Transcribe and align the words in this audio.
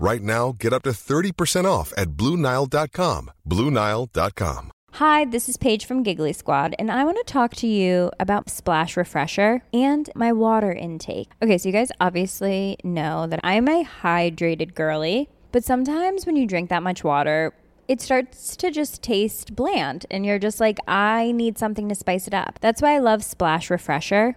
Right 0.00 0.22
now, 0.22 0.54
get 0.56 0.72
up 0.72 0.84
to 0.84 0.90
30% 0.90 1.64
off 1.64 1.92
at 1.96 2.10
BlueNile.com. 2.10 3.32
BlueNile.com. 3.48 4.70
Hi, 4.92 5.24
this 5.24 5.48
is 5.48 5.56
Paige 5.56 5.84
from 5.86 6.04
Giggly 6.04 6.32
Squad, 6.32 6.76
and 6.78 6.90
I 6.90 7.02
want 7.02 7.18
to 7.18 7.24
talk 7.24 7.54
to 7.56 7.66
you 7.66 8.12
about 8.20 8.48
Splash 8.48 8.96
Refresher 8.96 9.62
and 9.72 10.08
my 10.14 10.32
water 10.32 10.72
intake. 10.72 11.32
Okay, 11.42 11.58
so 11.58 11.68
you 11.68 11.72
guys 11.72 11.90
obviously 12.00 12.78
know 12.84 13.26
that 13.26 13.40
I'm 13.42 13.66
a 13.68 13.84
hydrated 13.84 14.76
girly, 14.76 15.28
but 15.50 15.64
sometimes 15.64 16.26
when 16.26 16.36
you 16.36 16.46
drink 16.46 16.70
that 16.70 16.84
much 16.84 17.02
water, 17.02 17.52
it 17.88 18.00
starts 18.00 18.56
to 18.58 18.70
just 18.70 19.02
taste 19.02 19.56
bland, 19.56 20.06
and 20.12 20.24
you're 20.24 20.38
just 20.38 20.60
like, 20.60 20.78
I 20.86 21.32
need 21.32 21.58
something 21.58 21.88
to 21.88 21.96
spice 21.96 22.28
it 22.28 22.34
up. 22.34 22.60
That's 22.60 22.80
why 22.80 22.94
I 22.94 22.98
love 22.98 23.24
Splash 23.24 23.68
Refresher. 23.68 24.36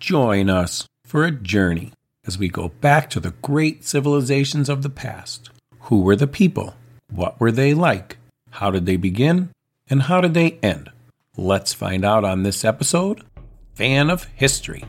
Join 0.00 0.48
us 0.48 0.86
for 1.04 1.24
a 1.24 1.32
journey 1.32 1.92
as 2.24 2.38
we 2.38 2.48
go 2.48 2.68
back 2.68 3.10
to 3.10 3.18
the 3.18 3.32
great 3.42 3.84
civilizations 3.84 4.68
of 4.68 4.82
the 4.82 4.88
past. 4.88 5.50
Who 5.80 6.02
were 6.02 6.14
the 6.14 6.28
people? 6.28 6.76
What 7.10 7.40
were 7.40 7.50
they 7.50 7.74
like? 7.74 8.16
How 8.50 8.70
did 8.70 8.86
they 8.86 8.96
begin? 8.96 9.50
And 9.90 10.02
how 10.02 10.20
did 10.20 10.34
they 10.34 10.60
end? 10.62 10.90
Let's 11.36 11.74
find 11.74 12.04
out 12.04 12.24
on 12.24 12.44
this 12.44 12.64
episode 12.64 13.24
Fan 13.74 14.08
of 14.08 14.24
History. 14.36 14.84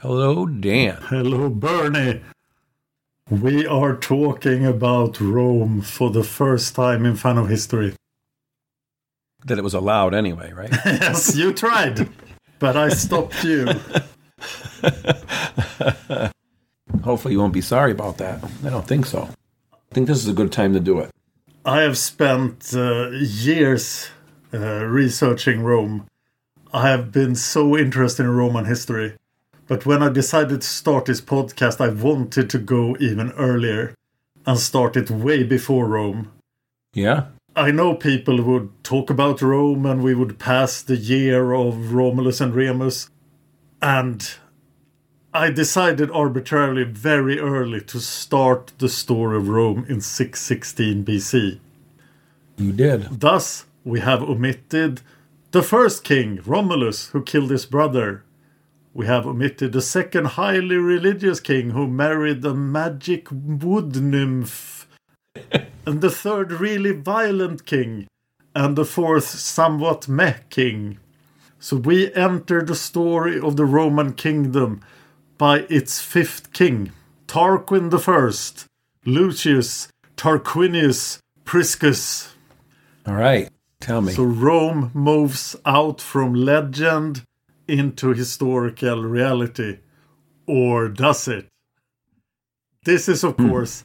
Hello, 0.00 0.46
Dan. 0.46 0.98
Hello, 1.02 1.48
Bernie. 1.48 2.22
We 3.30 3.66
are 3.66 3.96
talking 3.96 4.66
about 4.66 5.20
Rome 5.20 5.80
for 5.80 6.10
the 6.10 6.24
first 6.24 6.74
time 6.74 7.06
in 7.06 7.16
Fan 7.16 7.38
of 7.38 7.48
History. 7.48 7.94
That 9.46 9.58
it 9.58 9.64
was 9.64 9.74
allowed 9.74 10.14
anyway, 10.14 10.52
right? 10.52 10.70
yes, 10.84 11.36
you 11.36 11.52
tried, 11.52 12.08
but 12.58 12.76
I 12.76 12.90
stopped 12.90 13.42
you. 13.44 13.66
Hopefully, 17.02 17.34
you 17.34 17.40
won't 17.40 17.52
be 17.52 17.60
sorry 17.60 17.92
about 17.92 18.18
that. 18.18 18.44
I 18.64 18.70
don't 18.70 18.86
think 18.86 19.06
so. 19.06 19.28
I 19.72 19.94
think 19.94 20.08
this 20.08 20.18
is 20.18 20.28
a 20.28 20.34
good 20.34 20.52
time 20.52 20.72
to 20.74 20.80
do 20.80 20.98
it. 20.98 21.10
I 21.64 21.80
have 21.80 21.96
spent 21.96 22.74
uh, 22.74 23.10
years 23.10 24.10
uh, 24.52 24.84
researching 24.84 25.62
Rome. 25.62 26.06
I 26.72 26.88
have 26.88 27.12
been 27.12 27.34
so 27.34 27.76
interested 27.76 28.24
in 28.24 28.30
Roman 28.30 28.64
history. 28.64 29.14
But 29.66 29.86
when 29.86 30.02
I 30.02 30.08
decided 30.08 30.60
to 30.60 30.66
start 30.66 31.06
this 31.06 31.20
podcast, 31.20 31.80
I 31.80 31.88
wanted 31.88 32.50
to 32.50 32.58
go 32.58 32.96
even 32.98 33.32
earlier 33.32 33.94
and 34.44 34.58
start 34.58 34.96
it 34.96 35.10
way 35.10 35.44
before 35.44 35.86
Rome. 35.86 36.32
Yeah. 36.94 37.26
I 37.54 37.70
know 37.70 37.94
people 37.94 38.42
would 38.42 38.70
talk 38.82 39.10
about 39.10 39.42
Rome 39.42 39.86
and 39.86 40.02
we 40.02 40.14
would 40.14 40.38
pass 40.38 40.82
the 40.82 40.96
year 40.96 41.52
of 41.52 41.92
Romulus 41.92 42.40
and 42.40 42.54
Remus. 42.54 43.10
And 43.80 44.28
I 45.34 45.50
decided 45.50 46.10
arbitrarily 46.10 46.84
very 46.84 47.38
early 47.38 47.80
to 47.82 48.00
start 48.00 48.72
the 48.78 48.88
story 48.88 49.36
of 49.36 49.48
Rome 49.48 49.86
in 49.88 50.00
616 50.00 51.04
BC. 51.04 51.60
You 52.58 52.72
did. 52.72 53.20
Thus, 53.20 53.66
we 53.84 54.00
have 54.00 54.22
omitted 54.22 55.00
the 55.52 55.62
first 55.62 56.04
king, 56.04 56.40
Romulus, 56.44 57.08
who 57.08 57.22
killed 57.22 57.50
his 57.50 57.66
brother. 57.66 58.24
We 58.94 59.06
have 59.06 59.26
omitted 59.26 59.72
the 59.72 59.80
second 59.80 60.26
highly 60.26 60.76
religious 60.76 61.40
king 61.40 61.70
who 61.70 61.86
married 61.86 62.44
a 62.44 62.52
magic 62.52 63.28
wood 63.30 63.96
nymph. 63.96 64.86
and 65.86 66.00
the 66.00 66.10
third 66.10 66.52
really 66.52 66.92
violent 66.92 67.64
king. 67.64 68.06
And 68.54 68.76
the 68.76 68.84
fourth 68.84 69.28
somewhat 69.28 70.08
meh 70.08 70.38
king. 70.50 70.98
So 71.58 71.76
we 71.76 72.12
enter 72.12 72.60
the 72.62 72.74
story 72.74 73.40
of 73.40 73.56
the 73.56 73.64
Roman 73.64 74.12
kingdom 74.12 74.82
by 75.38 75.60
its 75.70 76.02
fifth 76.02 76.52
king, 76.52 76.92
Tarquin 77.26 77.90
the 77.90 77.98
First, 77.98 78.66
Lucius 79.06 79.88
Tarquinius 80.16 81.18
Priscus. 81.44 82.34
All 83.06 83.14
right. 83.14 83.48
Tell 83.80 84.02
me. 84.02 84.12
So 84.12 84.22
Rome 84.22 84.90
moves 84.92 85.56
out 85.64 86.00
from 86.00 86.34
legend 86.34 87.22
into 87.72 88.12
historical 88.12 89.02
reality. 89.02 89.78
Or 90.46 90.88
does 90.88 91.26
it? 91.28 91.46
This 92.84 93.08
is, 93.08 93.24
of 93.24 93.36
Hmm. 93.36 93.48
course, 93.48 93.84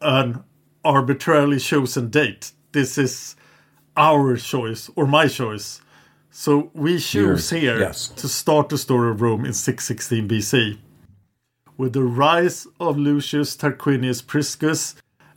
an 0.00 0.42
arbitrarily 0.84 1.58
chosen 1.58 2.08
date. 2.08 2.52
This 2.72 2.96
is 2.96 3.36
our 3.96 4.36
choice, 4.36 4.90
or 4.96 5.06
my 5.06 5.28
choice. 5.28 5.80
So 6.30 6.70
we 6.72 6.92
choose 6.94 7.14
Yours, 7.14 7.50
here 7.50 7.78
yes. 7.78 8.08
to 8.08 8.26
start 8.28 8.70
the 8.70 8.78
story 8.78 9.10
of 9.10 9.20
Rome 9.20 9.44
in 9.44 9.52
616 9.52 10.26
BC. 10.28 10.78
With 11.76 11.92
the 11.92 12.04
rise 12.04 12.66
of 12.80 12.96
Lucius 12.96 13.54
Tarquinius 13.56 14.26
Priscus 14.26 14.94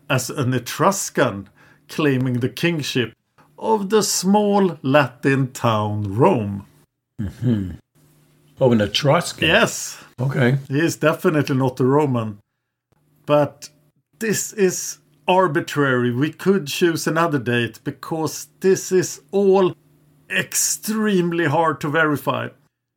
as 0.10 0.30
an 0.30 0.54
Etruscan 0.54 1.50
claiming 1.90 2.36
the 2.40 2.50
kingship 2.50 3.14
of 3.58 3.90
the 3.90 4.04
small 4.04 4.78
Latin 4.82 5.52
town 5.52 6.04
Rome. 6.16 6.66
Mm-hmm. 7.22 7.72
oh, 8.60 8.72
an 8.72 8.82
Etruscan. 8.82 9.48
Yes, 9.48 10.04
Okay. 10.20 10.58
he 10.68 10.80
is 10.80 10.98
definitely 10.98 11.56
not 11.56 11.80
a 11.80 11.86
Roman. 11.86 12.40
But 13.26 13.70
this 14.20 14.54
is 14.54 15.00
arbitrary. 15.28 16.12
We 16.14 16.32
could 16.32 16.68
choose 16.68 17.08
another 17.08 17.40
date 17.40 17.80
because 17.84 18.48
this 18.60 18.92
is 18.92 19.22
all 19.32 19.76
extremely 20.30 21.46
hard 21.46 21.82
to 21.82 21.90
verify. 21.90 22.50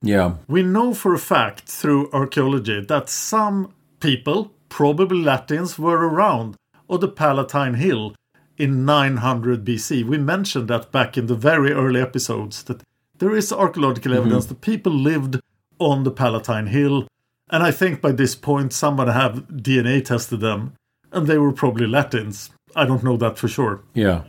Yeah. 0.03 0.35
We 0.47 0.63
know 0.63 0.95
for 0.95 1.15
a 1.15 1.19
fact 1.19 1.63
through 1.69 2.11
archaeology 2.13 2.85
that 2.87 3.09
some 3.09 3.73
people, 4.01 4.53
probably 4.69 5.23
Latins, 5.23 5.79
were 5.79 6.09
around 6.09 6.57
on 6.89 7.01
the 7.01 7.09
Palatine 7.09 7.75
Hill 7.75 8.15
in 8.57 8.85
900 8.85 9.65
BC. 9.65 10.05
We 10.05 10.19
mentioned 10.19 10.69
that 10.69 10.93
back 10.93 11.17
in 11.19 11.27
the 11.27 11.35
very 11.35 11.73
early 11.73 12.01
episodes 12.01 12.63
that 12.65 12.83
there 13.19 13.37
is 13.37 13.53
archaeological 13.53 14.13
mm-hmm. 14.13 14.21
evidence 14.21 14.47
that 14.47 14.61
people 14.61 14.93
lived 14.93 15.41
on 15.79 16.05
the 16.05 16.11
Palatine 16.11 16.67
Hill. 16.67 17.07
And 17.51 17.63
I 17.63 17.71
think 17.71 18.01
by 18.01 18.13
this 18.13 18.35
point 18.35 18.73
someone 18.73 19.09
have 19.09 19.49
DNA 19.49 20.05
tested 20.05 20.41
them 20.41 20.75
and 21.13 21.27
they 21.27 21.39
were 21.39 21.53
probably 21.53 21.87
Latins. 21.87 22.51
I 22.77 22.85
don't 22.85 23.05
know 23.05 23.17
that 23.17 23.39
for 23.39 23.49
sure. 23.49 23.83
Yeah. 23.95 24.25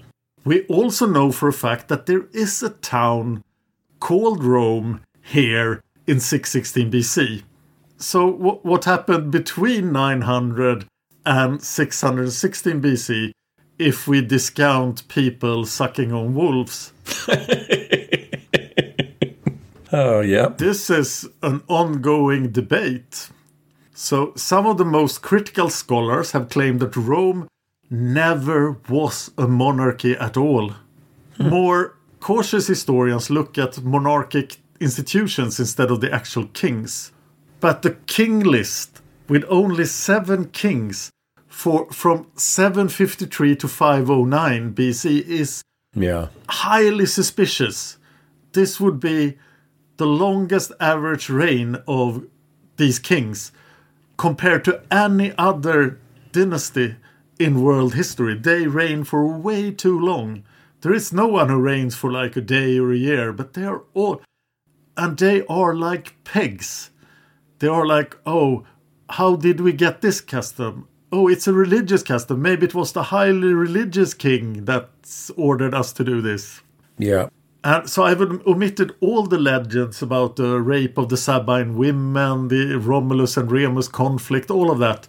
We 0.46 0.66
also 0.68 1.06
know 1.06 1.32
for 1.32 1.50
a 1.50 1.54
fact 1.54 1.90
that 1.90 2.06
there 2.06 2.28
is 2.32 2.64
a 2.64 2.70
town 2.70 3.44
called 4.00 4.44
Rome 4.44 5.02
here 5.22 5.84
in 6.08 6.20
616 6.20 6.92
BC. 6.92 7.44
So, 7.98 8.32
w- 8.32 8.60
what 8.64 8.86
happened 8.86 9.32
between 9.32 9.92
900 9.92 10.86
and 11.26 11.62
616 11.62 12.82
BC 12.82 13.32
if 13.78 14.08
we 14.08 14.22
discount 14.22 15.06
people 15.10 15.66
sucking 15.66 16.14
on 16.14 16.34
wolves? 16.34 16.94
Oh, 19.92 20.22
yeah. 20.22 20.50
This 20.50 20.90
is 20.90 21.28
an 21.42 21.64
ongoing 21.68 22.52
debate. 22.52 23.30
So, 23.94 24.34
some 24.36 24.66
of 24.66 24.78
the 24.78 24.86
most 24.86 25.22
critical 25.22 25.70
scholars 25.70 26.32
have 26.32 26.50
claimed 26.50 26.80
that 26.80 26.96
Rome 26.96 27.48
never 27.90 28.78
was 28.88 29.32
a 29.38 29.48
monarchy 29.48 30.14
at 30.16 30.38
all. 30.38 30.74
Hmm. 31.38 31.50
More 31.50 31.98
cautious 32.20 32.68
historians 32.68 33.30
look 33.30 33.58
at 33.58 33.84
monarchic 33.84 34.58
institutions 34.80 35.60
instead 35.60 35.92
of 35.92 36.00
the 36.02 36.14
actual 36.14 36.46
kings. 36.48 37.12
But 37.60 37.82
the 37.82 37.92
king 38.08 38.40
list, 38.42 39.02
with 39.28 39.44
only 39.50 39.86
seven 39.86 40.46
kings 40.50 41.12
for 41.48 41.92
from 41.92 42.28
753 42.36 43.56
to 43.58 43.68
509 43.68 44.74
BC, 44.74 45.20
is 45.28 45.62
Yeah. 45.96 46.28
highly 46.48 47.06
suspicious. 47.06 47.98
This 48.54 48.80
would 48.80 49.00
be 49.00 49.38
the 50.00 50.08
longest 50.08 50.72
average 50.80 51.30
reign 51.30 51.76
of 51.86 52.26
these 52.78 52.98
kings 52.98 53.52
compared 54.18 54.64
to 54.64 54.82
any 54.90 55.34
other 55.38 56.00
dynasty 56.32 56.96
in 57.38 57.62
world 57.62 57.96
history. 57.96 58.34
They 58.34 58.66
reign 58.66 59.04
for 59.04 59.28
way 59.28 59.72
too 59.72 60.00
long. 60.00 60.44
There 60.82 60.94
is 60.94 61.12
no 61.12 61.28
one 61.28 61.50
who 61.50 61.60
reigns 61.60 61.96
for 61.96 62.10
like 62.10 62.38
a 62.38 62.42
day 62.42 62.80
or 62.80 62.94
a 62.94 62.98
year, 62.98 63.34
but 63.34 63.54
they 63.54 63.66
are 63.66 63.84
all, 63.94 64.22
and 64.96 65.18
they 65.18 65.46
are 65.48 65.76
like 65.76 66.16
pegs. 66.24 66.92
They 67.60 67.68
are 67.68 67.86
like, 67.86 68.18
oh, 68.26 68.64
how 69.10 69.36
did 69.36 69.60
we 69.60 69.74
get 69.74 70.00
this 70.00 70.22
custom? 70.22 70.88
Oh, 71.12 71.28
it's 71.28 71.48
a 71.48 71.54
religious 71.54 72.04
custom. 72.04 72.42
Maybe 72.42 72.68
it 72.68 72.74
was 72.74 72.94
the 72.94 73.04
highly 73.04 73.54
religious 73.54 74.14
king 74.14 74.64
that 74.64 74.90
ordered 75.36 75.74
us 75.74 75.92
to 75.94 76.06
do 76.06 76.22
this. 76.22 76.62
Yeah. 76.98 77.28
And 77.64 77.90
so 77.90 78.04
I've 78.04 78.22
omitted 78.22 78.96
all 79.02 79.24
the 79.24 79.38
legends 79.38 80.02
about 80.02 80.38
the 80.38 80.62
rape 80.62 80.98
of 80.98 81.10
the 81.10 81.18
Sabine 81.18 81.76
women, 81.76 82.48
the 82.48 82.76
Romulus 82.80 83.36
and 83.36 83.52
Remus 83.52 83.90
conflict, 83.90 84.50
all 84.50 84.72
of 84.72 84.80
that. 84.80 85.08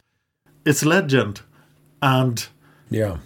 It's 0.64 0.84
legend. 0.84 1.42
And 2.02 2.46
Yeah. 2.90 3.18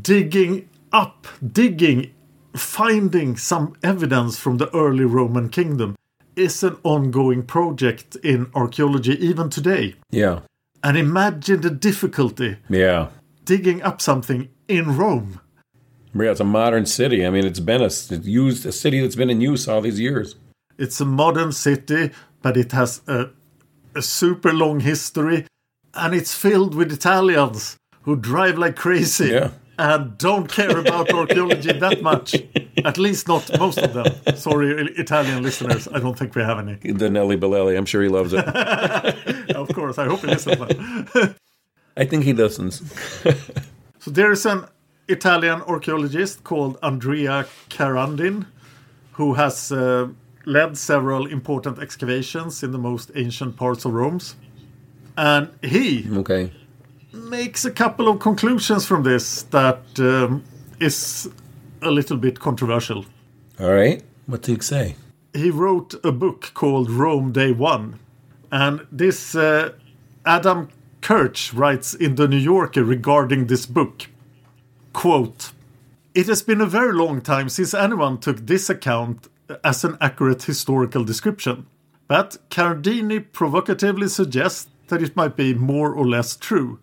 digging 0.00 0.68
up, 0.92 1.26
digging, 1.44 2.12
finding 2.54 3.36
some 3.36 3.74
evidence 3.82 4.38
from 4.38 4.56
the 4.56 4.74
early 4.74 5.04
Roman 5.04 5.48
kingdom 5.50 5.96
is 6.34 6.62
an 6.62 6.76
ongoing 6.82 7.42
project 7.42 8.16
in 8.16 8.46
archaeology 8.54 9.12
even 9.24 9.50
today. 9.50 9.96
Yeah. 10.10 10.40
And 10.82 10.96
imagine 10.96 11.60
the 11.60 11.70
difficulty 11.70 12.56
Yeah. 12.70 13.08
digging 13.44 13.82
up 13.82 14.00
something 14.00 14.48
in 14.66 14.96
Rome. 14.96 15.40
Yeah, 16.14 16.30
it's 16.30 16.40
a 16.40 16.44
modern 16.44 16.86
city. 16.86 17.26
I 17.26 17.30
mean, 17.30 17.44
it's 17.46 17.60
been 17.60 17.80
a 17.80 17.86
it's 17.86 18.10
used 18.10 18.66
a 18.66 18.72
city 18.72 19.00
that's 19.00 19.16
been 19.16 19.30
in 19.30 19.40
use 19.40 19.66
all 19.68 19.80
these 19.80 19.98
years. 20.00 20.34
It's 20.78 21.00
a 21.00 21.04
modern 21.04 21.52
city, 21.52 22.10
but 22.42 22.56
it 22.56 22.72
has 22.72 23.00
a, 23.06 23.30
a 23.94 24.02
super 24.02 24.52
long 24.52 24.80
history, 24.80 25.46
and 25.94 26.14
it's 26.14 26.34
filled 26.34 26.74
with 26.74 26.92
Italians 26.92 27.76
who 28.02 28.16
drive 28.16 28.58
like 28.58 28.76
crazy 28.76 29.28
Yeah. 29.28 29.50
and 29.78 30.18
don't 30.18 30.48
care 30.52 30.76
about 30.78 31.12
archaeology 31.14 31.72
that 31.78 32.02
much. 32.02 32.34
At 32.84 32.98
least 32.98 33.28
not 33.28 33.48
most 33.58 33.78
of 33.78 33.92
them. 33.94 34.06
Sorry, 34.36 34.70
Italian 34.98 35.42
listeners. 35.42 35.86
I 35.88 35.98
don't 36.00 36.18
think 36.18 36.34
we 36.34 36.42
have 36.42 36.58
any. 36.58 36.74
The 36.92 37.08
Nelly 37.10 37.36
Bellelli. 37.36 37.76
I'm 37.76 37.86
sure 37.86 38.02
he 38.02 38.08
loves 38.08 38.32
it. 38.32 38.44
Of 39.56 39.68
course, 39.74 39.98
I 39.98 40.06
hope 40.06 40.20
he 40.20 40.26
listens. 40.26 40.58
I 41.96 42.04
think 42.04 42.24
he 42.24 42.32
listens. 42.32 42.82
So 44.00 44.10
there's 44.10 44.44
an 44.46 44.64
Italian 45.08 45.62
archaeologist 45.62 46.44
called 46.44 46.78
Andrea 46.82 47.46
Carandini 47.68 48.46
who 49.12 49.34
has 49.34 49.70
uh, 49.72 50.08
led 50.46 50.76
several 50.76 51.26
important 51.26 51.78
excavations 51.78 52.62
in 52.62 52.72
the 52.72 52.78
most 52.78 53.10
ancient 53.14 53.56
parts 53.56 53.84
of 53.84 53.92
Rome. 53.92 54.18
And 55.16 55.48
he 55.62 56.08
Okay. 56.10 56.50
makes 57.12 57.64
a 57.64 57.70
couple 57.70 58.08
of 58.08 58.18
conclusions 58.20 58.86
from 58.86 59.02
this 59.02 59.42
that 59.50 59.82
um, 59.98 60.42
is 60.80 61.28
a 61.82 61.90
little 61.90 62.16
bit 62.16 62.40
controversial. 62.40 63.04
All 63.60 63.70
right. 63.72 64.02
What 64.26 64.42
did 64.42 64.56
he 64.56 64.62
say? 64.62 64.96
He 65.34 65.50
wrote 65.50 65.94
a 66.04 66.12
book 66.12 66.50
called 66.54 66.90
Rome 66.90 67.32
Day 67.32 67.52
One, 67.52 67.98
and 68.50 68.86
this 68.90 69.34
uh, 69.34 69.72
Adam 70.24 70.68
Kirsch 71.00 71.52
writes 71.54 71.94
in 71.94 72.14
the 72.16 72.28
New 72.28 72.36
Yorker 72.38 72.84
regarding 72.84 73.46
this 73.46 73.66
book. 73.66 74.08
Quote, 74.92 75.52
It 76.14 76.26
has 76.26 76.42
been 76.42 76.60
a 76.60 76.66
very 76.66 76.92
long 76.92 77.20
time 77.20 77.48
since 77.48 77.74
anyone 77.74 78.18
took 78.18 78.46
this 78.46 78.68
account 78.68 79.28
as 79.64 79.84
an 79.84 79.96
accurate 80.00 80.42
historical 80.42 81.04
description. 81.04 81.66
But 82.08 82.38
Cardini 82.50 83.20
provocatively 83.20 84.08
suggests 84.08 84.68
that 84.88 85.02
it 85.02 85.16
might 85.16 85.36
be 85.36 85.54
more 85.54 85.92
or 85.92 86.06
less 86.06 86.36
true. 86.36 86.78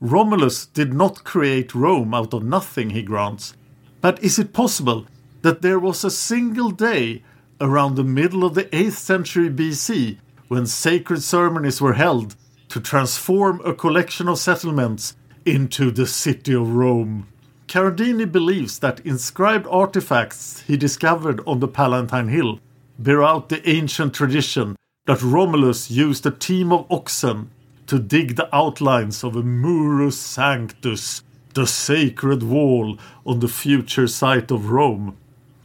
Romulus 0.00 0.66
did 0.66 0.94
not 0.94 1.24
create 1.24 1.74
Rome 1.74 2.14
out 2.14 2.34
of 2.34 2.44
nothing, 2.44 2.90
he 2.90 3.02
grants. 3.02 3.54
But 4.00 4.22
is 4.22 4.38
it 4.38 4.52
possible 4.52 5.06
that 5.42 5.62
there 5.62 5.78
was 5.78 6.04
a 6.04 6.10
single 6.10 6.70
day 6.70 7.22
around 7.60 7.94
the 7.94 8.04
middle 8.04 8.44
of 8.44 8.54
the 8.54 8.64
8th 8.64 8.92
century 8.92 9.50
BC 9.50 10.18
when 10.48 10.66
sacred 10.66 11.22
ceremonies 11.22 11.80
were 11.80 11.94
held 11.94 12.36
to 12.68 12.80
transform 12.80 13.60
a 13.64 13.74
collection 13.74 14.28
of 14.28 14.38
settlements 14.38 15.16
into 15.44 15.90
the 15.90 16.06
city 16.06 16.54
of 16.54 16.74
Rome? 16.74 17.26
Cardini 17.68 18.24
believes 18.24 18.78
that 18.80 19.00
inscribed 19.00 19.66
artifacts 19.70 20.60
he 20.66 20.76
discovered 20.76 21.40
on 21.46 21.60
the 21.60 21.68
Palatine 21.68 22.28
Hill 22.28 22.60
bear 22.98 23.22
out 23.22 23.48
the 23.48 23.68
ancient 23.68 24.14
tradition 24.14 24.76
that 25.06 25.22
Romulus 25.22 25.90
used 25.90 26.24
a 26.26 26.30
team 26.30 26.72
of 26.72 26.86
oxen 26.90 27.50
to 27.86 27.98
dig 27.98 28.36
the 28.36 28.54
outlines 28.54 29.24
of 29.24 29.34
a 29.34 29.42
Murus 29.42 30.18
Sanctus, 30.18 31.22
the 31.54 31.66
sacred 31.66 32.42
wall 32.42 32.98
on 33.26 33.40
the 33.40 33.48
future 33.48 34.06
site 34.06 34.50
of 34.50 34.70
Rome. 34.70 35.16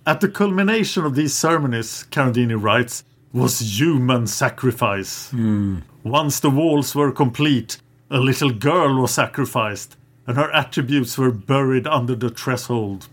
At 0.05 0.21
the 0.21 0.29
culmination 0.29 1.05
of 1.05 1.15
these 1.15 1.33
ceremonies, 1.33 2.05
Cardini 2.11 2.55
writes, 2.55 3.03
was 3.33 3.79
human 3.79 4.25
sacrifice. 4.25 5.29
Hmm. 5.31 5.79
Once 6.03 6.39
the 6.39 6.49
walls 6.49 6.95
were 6.95 7.11
complete, 7.11 7.77
a 8.09 8.19
little 8.19 8.51
girl 8.51 9.01
was 9.01 9.13
sacrificed, 9.13 9.95
and 10.25 10.37
her 10.37 10.51
attributes 10.51 11.17
were 11.17 11.31
buried 11.31 11.87
under 11.87 12.15
the 12.15 12.29
threshold. 12.29 13.07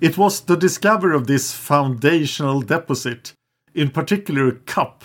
It 0.00 0.16
was 0.16 0.40
the 0.40 0.56
discovery 0.56 1.14
of 1.14 1.26
this 1.26 1.52
foundational 1.52 2.60
deposit, 2.62 3.32
in 3.74 3.90
particular 3.90 4.48
a 4.48 4.52
cup, 4.52 5.04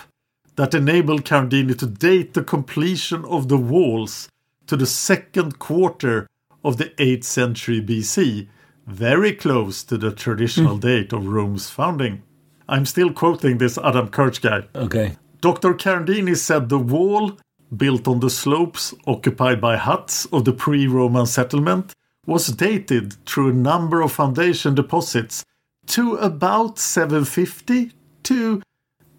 that 0.55 0.73
enabled 0.73 1.25
Cardini 1.25 1.73
to 1.75 1.87
date 1.87 2.33
the 2.33 2.43
completion 2.43 3.25
of 3.25 3.49
the 3.49 3.57
walls 3.57 4.29
to 4.67 4.77
the 4.77 4.85
second 4.85 5.59
quarter 5.59 6.29
of 6.63 6.77
the 6.77 6.89
8th 6.97 7.23
century 7.23 7.81
BC, 7.81 8.47
very 8.85 9.33
close 9.33 9.83
to 9.83 9.97
the 9.97 10.11
traditional 10.11 10.75
hmm. 10.75 10.81
date 10.81 11.13
of 11.13 11.27
Rome's 11.27 11.69
founding. 11.69 12.21
I'm 12.69 12.85
still 12.85 13.11
quoting 13.11 13.57
this 13.57 13.77
Adam 13.77 14.09
Kirsch 14.09 14.39
guy. 14.39 14.63
Okay. 14.75 15.17
Dr. 15.41 15.73
Cardini 15.73 16.35
said 16.35 16.69
the 16.69 16.79
wall, 16.79 17.37
built 17.77 18.07
on 18.07 18.19
the 18.19 18.29
slopes 18.29 18.93
occupied 19.07 19.59
by 19.61 19.77
huts 19.77 20.25
of 20.31 20.45
the 20.45 20.53
pre 20.53 20.87
Roman 20.87 21.25
settlement, 21.25 21.93
was 22.25 22.47
dated 22.47 23.13
through 23.25 23.49
a 23.49 23.53
number 23.53 24.01
of 24.01 24.11
foundation 24.11 24.75
deposits 24.75 25.43
to 25.87 26.15
about 26.15 26.79
750 26.79 27.91
to 28.23 28.61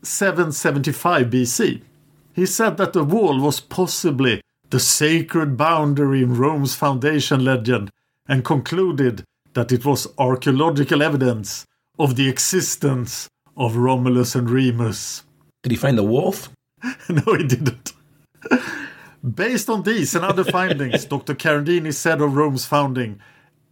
775 0.02 1.26
BC. 1.26 1.82
He 2.32 2.46
said 2.46 2.76
that 2.78 2.92
the 2.92 3.04
wall 3.04 3.38
was 3.40 3.60
possibly 3.60 4.40
the 4.70 4.80
sacred 4.80 5.56
boundary 5.56 6.22
in 6.22 6.36
Rome's 6.36 6.74
foundation 6.74 7.44
legend 7.44 7.90
and 8.26 8.44
concluded 8.44 9.24
that 9.52 9.70
it 9.70 9.84
was 9.84 10.12
archaeological 10.18 11.02
evidence 11.02 11.64
of 11.98 12.16
the 12.16 12.28
existence 12.28 13.28
of 13.56 13.76
Romulus 13.76 14.34
and 14.34 14.50
Remus. 14.50 15.22
Did 15.62 15.72
he 15.72 15.78
find 15.78 15.96
the 15.96 16.02
wolf? 16.02 16.48
no, 17.08 17.34
he 17.34 17.44
didn't. 17.44 17.92
Based 19.24 19.70
on 19.70 19.84
these 19.84 20.14
and 20.14 20.24
other 20.24 20.44
findings, 20.44 21.04
Dr. 21.06 21.34
Carandini 21.34 21.94
said 21.94 22.20
of 22.20 22.36
Rome's 22.36 22.66
founding, 22.66 23.20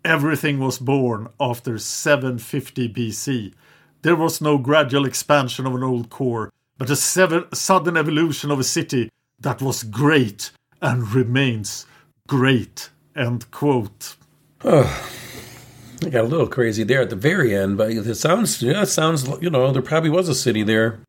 everything 0.04 0.58
was 0.58 0.78
born 0.78 1.28
after 1.38 1.78
750 1.78 2.88
BC. 2.88 3.52
There 4.00 4.16
was 4.16 4.40
no 4.40 4.56
gradual 4.56 5.04
expansion 5.04 5.66
of 5.66 5.74
an 5.74 5.82
old 5.82 6.08
core, 6.08 6.50
but 6.78 6.90
a 6.90 6.96
seven, 6.96 7.44
sudden 7.52 7.96
evolution 7.96 8.50
of 8.50 8.58
a 8.58 8.64
city 8.64 9.10
that 9.40 9.60
was 9.60 9.82
great 9.82 10.50
and 10.80 11.12
remains 11.12 11.86
great. 12.26 12.88
End 13.14 13.50
quote. 13.50 14.16
I 14.64 16.08
got 16.10 16.24
a 16.24 16.28
little 16.28 16.48
crazy 16.48 16.82
there 16.82 17.02
at 17.02 17.10
the 17.10 17.16
very 17.16 17.54
end, 17.54 17.76
but 17.76 17.90
it 17.90 18.14
sounds, 18.16 18.62
yeah, 18.62 18.82
it 18.82 18.86
sounds, 18.86 19.28
you 19.40 19.50
know, 19.50 19.70
there 19.70 19.82
probably 19.82 20.10
was 20.10 20.28
a 20.28 20.34
city 20.34 20.62
there. 20.62 21.00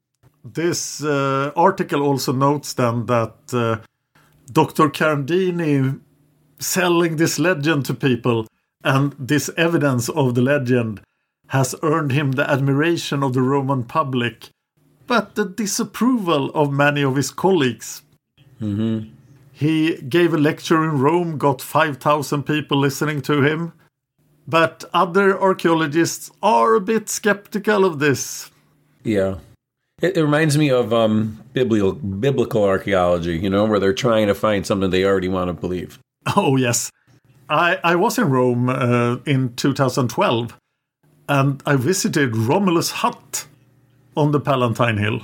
This 0.43 1.03
uh, 1.03 1.51
article 1.55 2.01
also 2.01 2.33
notes 2.33 2.73
then 2.73 3.05
that 3.05 3.35
uh, 3.53 3.77
Dr. 4.51 4.89
Carandini 4.89 5.99
selling 6.59 7.15
this 7.15 7.39
legend 7.39 7.85
to 7.85 7.93
people 7.93 8.47
and 8.83 9.15
this 9.17 9.49
evidence 9.57 10.09
of 10.09 10.35
the 10.35 10.41
legend 10.41 11.01
has 11.47 11.75
earned 11.83 12.11
him 12.11 12.31
the 12.31 12.49
admiration 12.49 13.23
of 13.23 13.33
the 13.33 13.41
Roman 13.41 13.83
public, 13.83 14.49
but 15.07 15.35
the 15.35 15.45
disapproval 15.45 16.49
of 16.51 16.71
many 16.71 17.03
of 17.03 17.15
his 17.15 17.31
colleagues. 17.31 18.01
Mm-hmm. 18.61 19.09
He 19.51 20.01
gave 20.01 20.33
a 20.33 20.37
lecture 20.37 20.83
in 20.83 20.99
Rome, 20.99 21.37
got 21.37 21.61
5,000 21.61 22.43
people 22.43 22.79
listening 22.79 23.21
to 23.23 23.43
him. 23.43 23.73
But 24.47 24.83
other 24.93 25.39
archaeologists 25.39 26.31
are 26.41 26.75
a 26.75 26.81
bit 26.81 27.07
skeptical 27.07 27.85
of 27.85 27.99
this. 27.99 28.51
Yeah. 29.03 29.37
It, 30.03 30.17
it 30.17 30.21
reminds 30.21 30.57
me 30.57 30.69
of 30.69 30.93
um, 30.93 31.41
biblical, 31.53 31.93
biblical 31.93 32.65
archaeology, 32.65 33.37
you 33.37 33.49
know, 33.49 33.63
where 33.63 33.79
they're 33.79 33.93
trying 33.93 34.27
to 34.27 34.35
find 34.35 34.67
something 34.67 34.89
they 34.89 35.05
already 35.05 35.29
want 35.29 35.47
to 35.47 35.53
believe. 35.53 35.97
Oh, 36.35 36.57
yes. 36.57 36.91
I, 37.49 37.79
I 37.85 37.95
was 37.95 38.17
in 38.17 38.29
Rome 38.29 38.67
uh, 38.67 39.17
in 39.25 39.55
2012 39.55 40.57
and 41.29 41.63
I 41.65 41.77
visited 41.77 42.35
Romulus' 42.35 42.91
hut 42.91 43.47
on 44.17 44.31
the 44.33 44.41
Palatine 44.41 44.97
Hill. 44.97 45.21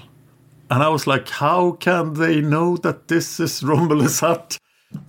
And 0.71 0.81
I 0.81 0.87
was 0.87 1.05
like, 1.05 1.27
how 1.27 1.73
can 1.73 2.13
they 2.13 2.39
know 2.39 2.77
that 2.77 3.09
this 3.09 3.39
is 3.41 3.61
Romulus' 3.73 4.21
hut? 4.21 4.57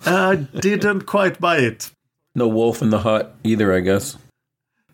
I 0.05 0.35
didn't 0.35 1.05
quite 1.05 1.39
buy 1.39 1.59
it. 1.59 1.91
No 2.35 2.49
wolf 2.49 2.81
in 2.81 2.89
the 2.89 2.99
hut 2.99 3.35
either, 3.45 3.73
I 3.73 3.79
guess. 3.79 4.17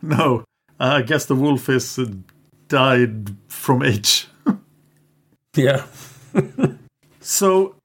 No, 0.03 0.43
I 0.79 1.01
guess 1.01 1.25
the 1.25 1.35
wolf 1.35 1.67
is 1.67 1.97
uh, 1.97 2.05
died 2.67 3.35
from 3.47 3.81
age. 3.81 4.27
Yeah. 5.57 5.85
So, 7.19 7.75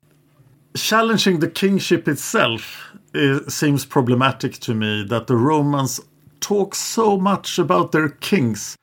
challenging 0.76 1.40
the 1.40 1.50
kingship 1.50 2.06
itself 2.06 2.92
it 3.14 3.50
seems 3.50 3.84
problematic 3.84 4.54
to 4.60 4.74
me 4.74 5.04
that 5.04 5.26
the 5.26 5.36
Romans 5.36 6.00
talk 6.40 6.74
so 6.74 7.16
much 7.18 7.58
about 7.58 7.92
their 7.92 8.08
kings 8.08 8.76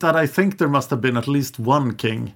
that 0.00 0.16
I 0.16 0.26
think 0.26 0.58
there 0.58 0.68
must 0.68 0.90
have 0.90 1.00
been 1.00 1.16
at 1.16 1.28
least 1.28 1.58
one 1.58 1.94
king. 1.94 2.34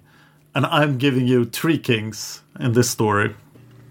And 0.55 0.67
I'm 0.67 0.99
giving 0.99 1.27
you 1.27 1.45
three 1.45 1.79
kings 1.79 2.43
in 2.59 2.73
this 2.73 2.91
story. 2.91 3.35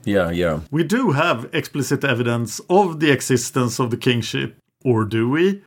Yeah, 0.04 0.32
yeah. 0.32 0.62
We 0.72 0.84
do 0.84 1.12
have 1.12 1.50
explicit 1.54 2.04
evidence 2.04 2.60
of 2.70 3.00
the 3.00 3.12
existence 3.12 3.80
of 3.80 3.92
the 3.92 3.98
kingship, 3.98 4.58
or 4.84 5.06
do 5.06 5.30
we? 5.30 5.64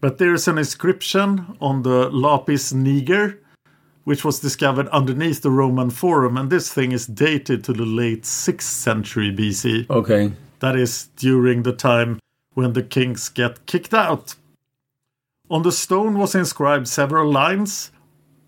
But 0.00 0.18
there's 0.18 0.46
an 0.46 0.58
inscription 0.58 1.56
on 1.60 1.82
the 1.82 2.08
Lapis 2.10 2.72
Niger, 2.72 3.40
which 4.08 4.24
was 4.24 4.40
discovered 4.40 4.88
underneath 4.88 5.42
the 5.42 5.50
Roman 5.50 5.90
Forum, 5.90 6.38
and 6.38 6.48
this 6.48 6.72
thing 6.72 6.92
is 6.92 7.06
dated 7.06 7.62
to 7.62 7.74
the 7.74 7.84
late 7.84 8.22
6th 8.22 8.62
century 8.62 9.30
BC. 9.30 9.90
Okay. 9.90 10.32
That 10.60 10.76
is 10.76 11.10
during 11.16 11.62
the 11.62 11.74
time 11.74 12.18
when 12.54 12.72
the 12.72 12.82
kings 12.82 13.28
get 13.28 13.66
kicked 13.66 13.92
out. 13.92 14.34
On 15.50 15.60
the 15.60 15.72
stone 15.72 16.16
was 16.16 16.34
inscribed 16.34 16.88
several 16.88 17.30
lines, 17.30 17.92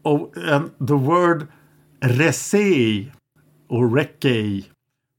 of, 0.02 0.31
and 0.35 0.73
the 0.81 0.97
word 0.97 1.47
resei 2.00 3.12
or 3.69 3.87
rekei 3.87 4.67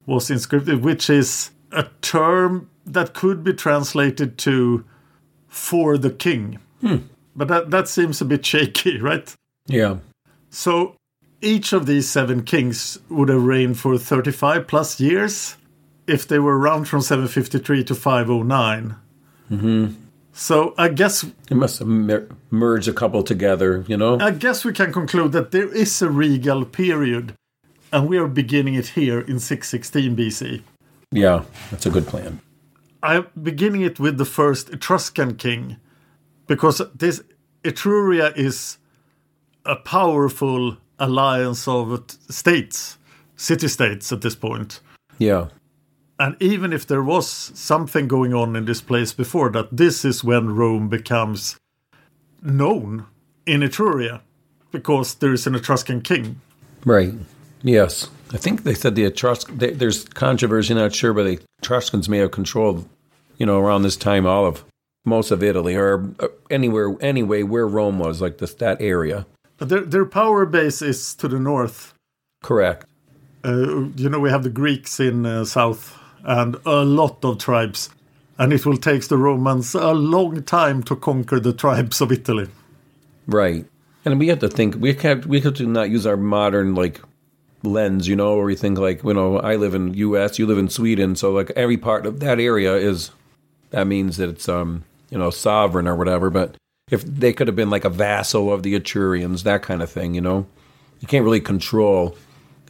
was 0.07 0.31
inscribed, 0.31 0.69
which 0.69 1.07
is 1.07 1.51
a 1.71 1.85
term 2.01 2.67
that 2.87 3.13
could 3.13 3.43
be 3.43 3.53
translated 3.53 4.39
to 4.39 4.85
for 5.47 5.99
the 5.99 6.09
king. 6.09 6.57
Hmm. 6.79 6.97
But 7.35 7.47
that, 7.49 7.69
that 7.69 7.87
seems 7.87 8.21
a 8.21 8.25
bit 8.25 8.43
shaky, 8.43 8.99
right? 9.09 9.31
Yeah. 9.67 9.97
So 10.51 10.95
each 11.41 11.73
of 11.73 11.85
these 11.87 12.07
seven 12.09 12.43
kings 12.43 12.99
would 13.09 13.29
have 13.29 13.43
reigned 13.43 13.79
for 13.79 13.97
35 13.97 14.67
plus 14.67 14.99
years 14.99 15.55
if 16.07 16.27
they 16.27 16.37
were 16.39 16.59
around 16.59 16.85
from 16.85 17.01
753 17.01 17.83
to 17.85 17.95
509. 17.95 18.95
Mm-hmm. 19.49 19.87
So 20.33 20.73
I 20.77 20.89
guess 20.89 21.23
It 21.49 21.55
must 21.55 21.79
have 21.79 21.87
mer- 21.87 22.27
merged 22.51 22.87
a 22.87 22.93
couple 22.93 23.23
together, 23.23 23.83
you 23.87 23.97
know? 23.97 24.19
I 24.19 24.31
guess 24.31 24.63
we 24.63 24.73
can 24.73 24.93
conclude 24.93 25.31
that 25.31 25.51
there 25.51 25.73
is 25.73 26.01
a 26.01 26.09
regal 26.09 26.65
period, 26.65 27.33
and 27.91 28.07
we 28.07 28.17
are 28.17 28.27
beginning 28.27 28.75
it 28.75 28.87
here 28.89 29.19
in 29.19 29.39
616 29.39 30.15
BC. 30.15 30.61
yeah, 31.11 31.43
that's 31.69 31.85
a 31.85 31.89
good 31.89 32.07
plan. 32.07 32.39
I'm 33.03 33.27
beginning 33.41 33.81
it 33.81 33.99
with 33.99 34.17
the 34.17 34.25
first 34.25 34.69
Etruscan 34.69 35.35
king, 35.35 35.77
because 36.47 36.81
this 36.95 37.23
Etruria 37.63 38.35
is 38.37 38.77
a 39.65 39.75
powerful 39.75 40.77
alliance 40.99 41.67
of 41.67 42.03
states, 42.29 42.97
city 43.35 43.67
states 43.67 44.11
at 44.11 44.21
this 44.21 44.35
point. 44.35 44.79
Yeah. 45.17 45.47
And 46.19 46.35
even 46.39 46.71
if 46.71 46.85
there 46.85 47.01
was 47.01 47.27
something 47.27 48.07
going 48.07 48.33
on 48.33 48.55
in 48.55 48.65
this 48.65 48.81
place 48.81 49.11
before 49.11 49.49
that, 49.51 49.75
this 49.75 50.05
is 50.05 50.23
when 50.23 50.55
Rome 50.55 50.87
becomes 50.87 51.57
known 52.41 53.05
in 53.45 53.61
Etruria 53.61 54.21
because 54.71 55.15
there 55.15 55.33
is 55.33 55.47
an 55.47 55.55
Etruscan 55.55 56.01
king. 56.01 56.39
Right. 56.85 57.13
Yes. 57.63 58.09
I 58.33 58.37
think 58.37 58.63
they 58.63 58.73
said 58.73 58.95
the 58.95 59.09
Etrusc. 59.09 59.57
They, 59.57 59.71
there's 59.71 60.05
controversy, 60.05 60.73
not 60.73 60.95
sure, 60.95 61.13
but 61.13 61.23
the 61.23 61.39
Etruscans 61.61 62.07
may 62.07 62.19
have 62.19 62.31
controlled, 62.31 62.87
you 63.37 63.45
know, 63.45 63.59
around 63.59 63.81
this 63.81 63.97
time 63.97 64.25
all 64.25 64.45
of 64.45 64.63
most 65.03 65.31
of 65.31 65.43
Italy 65.43 65.75
or 65.75 66.13
uh, 66.19 66.27
anywhere, 66.49 66.95
anyway, 67.01 67.43
where 67.43 67.67
Rome 67.67 67.99
was, 67.99 68.21
like 68.21 68.37
this 68.37 68.53
that 68.55 68.81
area. 68.81 69.25
Their, 69.61 69.81
their 69.81 70.05
power 70.05 70.45
base 70.45 70.81
is 70.81 71.13
to 71.15 71.27
the 71.27 71.39
north. 71.39 71.93
Correct. 72.43 72.87
Uh, 73.45 73.89
you 73.95 74.09
know, 74.09 74.19
we 74.19 74.31
have 74.31 74.43
the 74.43 74.49
Greeks 74.49 74.99
in 74.99 75.25
uh, 75.25 75.45
south 75.45 75.97
and 76.23 76.57
a 76.65 76.83
lot 76.83 77.23
of 77.23 77.37
tribes. 77.37 77.89
And 78.37 78.51
it 78.51 78.65
will 78.65 78.77
take 78.77 79.07
the 79.07 79.17
Romans 79.17 79.75
a 79.75 79.93
long 79.93 80.41
time 80.43 80.81
to 80.83 80.95
conquer 80.95 81.39
the 81.39 81.53
tribes 81.53 82.01
of 82.01 82.11
Italy. 82.11 82.47
Right. 83.27 83.65
And 84.03 84.19
we 84.19 84.29
have 84.29 84.39
to 84.39 84.49
think. 84.49 84.75
We 84.79 84.93
have 84.93 85.27
we 85.27 85.41
have 85.41 85.53
to 85.55 85.67
not 85.67 85.91
use 85.91 86.07
our 86.07 86.17
modern 86.17 86.73
like 86.73 86.99
lens, 87.61 88.07
you 88.07 88.15
know, 88.15 88.35
where 88.35 88.45
we 88.45 88.55
think 88.55 88.79
like, 88.79 89.03
you 89.03 89.13
know, 89.13 89.39
I 89.39 89.57
live 89.57 89.75
in 89.75 89.93
U.S., 89.93 90.39
you 90.39 90.47
live 90.47 90.57
in 90.57 90.69
Sweden, 90.69 91.15
so 91.15 91.31
like 91.31 91.51
every 91.51 91.77
part 91.77 92.07
of 92.07 92.19
that 92.21 92.39
area 92.39 92.75
is 92.75 93.11
that 93.69 93.85
means 93.85 94.17
that 94.17 94.29
it's 94.29 94.49
um 94.49 94.85
you 95.11 95.19
know 95.19 95.29
sovereign 95.29 95.87
or 95.87 95.95
whatever. 95.95 96.31
But 96.31 96.55
if 96.91 97.03
they 97.03 97.33
could 97.33 97.47
have 97.47 97.55
been 97.55 97.69
like 97.69 97.85
a 97.85 97.89
vassal 97.89 98.53
of 98.53 98.61
the 98.61 98.79
Etrurians, 98.79 99.43
that 99.43 99.63
kind 99.63 99.81
of 99.81 99.89
thing, 99.89 100.13
you 100.13 100.21
know, 100.21 100.45
you 100.99 101.07
can't 101.07 101.23
really 101.23 101.39
control 101.39 102.15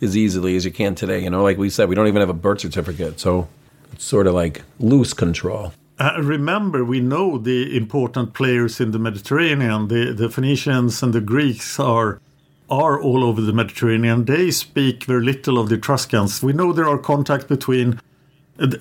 as 0.02 0.16
easily 0.16 0.56
as 0.56 0.64
you 0.64 0.72
can 0.72 0.96
today. 0.96 1.22
You 1.22 1.30
know, 1.30 1.44
like 1.44 1.58
we 1.58 1.70
said, 1.70 1.90
we 1.90 1.96
don't 1.96 2.08
even 2.08 2.22
have 2.22 2.30
a 2.30 2.34
birth 2.34 2.62
certificate, 2.62 3.20
so 3.20 3.50
it's 3.92 4.06
sort 4.06 4.28
of 4.28 4.34
like 4.34 4.62
loose 4.80 5.14
control. 5.14 5.74
Uh, 6.00 6.14
remember, 6.20 6.86
we 6.86 7.00
know 7.00 7.38
the 7.38 7.76
important 7.76 8.34
players 8.34 8.80
in 8.80 8.92
the 8.92 9.00
Mediterranean. 9.00 9.88
The, 9.88 10.14
the 10.14 10.30
Phoenicians 10.30 11.04
and 11.04 11.14
the 11.14 11.22
Greeks 11.22 11.80
are 11.80 12.22
are 12.70 13.02
all 13.02 13.24
over 13.26 13.42
the 13.42 13.52
Mediterranean. 13.52 14.24
They 14.24 14.50
speak 14.50 15.04
very 15.04 15.22
little 15.22 15.60
of 15.60 15.68
the 15.68 15.76
Etruscans. 15.76 16.42
We 16.42 16.54
know 16.54 16.72
there 16.72 16.88
are 16.88 16.98
contacts 16.98 17.46
between. 17.46 18.00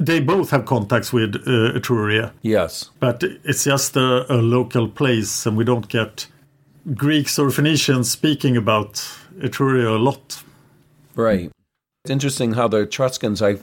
They 0.01 0.21
both 0.21 0.51
have 0.51 0.67
contacts 0.67 1.13
with 1.13 1.37
uh, 1.37 1.73
Etruria, 1.79 2.33
Yes. 2.43 2.91
but 3.01 3.23
it's 3.45 3.65
just 3.65 3.97
a, 3.97 4.31
a 4.31 4.37
local 4.37 4.89
place, 4.89 5.47
and 5.47 5.57
we 5.57 5.65
don't 5.65 5.89
get 5.89 6.27
Greeks 6.95 7.39
or 7.39 7.51
Phoenicians 7.51 8.11
speaking 8.11 8.57
about 8.57 8.95
Etruria 9.39 9.97
a 9.97 9.99
lot. 9.99 10.43
Right. 11.15 11.51
It's 12.05 12.11
interesting 12.11 12.53
how 12.55 12.69
the 12.69 12.79
Etruscans 12.83 13.41
I 13.43 13.57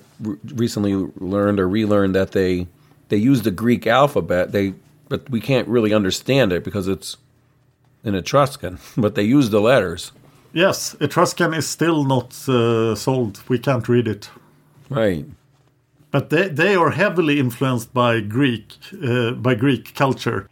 recently 0.55 0.93
learned 1.19 1.59
or 1.59 1.67
relearned 1.69 2.15
that 2.15 2.31
they 2.31 2.67
they 3.09 3.17
use 3.17 3.41
the 3.43 3.51
Greek 3.51 3.85
alphabet. 3.87 4.51
They 4.51 4.73
but 5.09 5.29
we 5.29 5.39
can't 5.39 5.67
really 5.67 5.93
understand 5.93 6.51
it 6.51 6.63
because 6.63 6.87
it's 6.87 7.17
in 8.03 8.15
Etruscan. 8.15 8.77
But 8.97 9.15
they 9.15 9.23
use 9.23 9.49
the 9.49 9.61
letters. 9.61 10.11
Yes, 10.53 10.95
Etruscan 10.99 11.53
is 11.53 11.67
still 11.67 12.03
not 12.03 12.33
uh, 12.49 12.95
sold. 12.95 13.41
We 13.49 13.59
can't 13.59 13.87
read 13.87 14.07
it. 14.07 14.29
Right. 14.89 15.25
But 16.17 16.31
they, 16.31 16.47
they 16.47 16.75
are 16.75 16.89
heavily 16.89 17.39
influenced 17.39 17.93
by 17.93 18.21
Greek 18.21 18.73
uh, 19.03 19.33
by 19.33 19.53
Greek 19.53 19.93
culture 19.93 20.49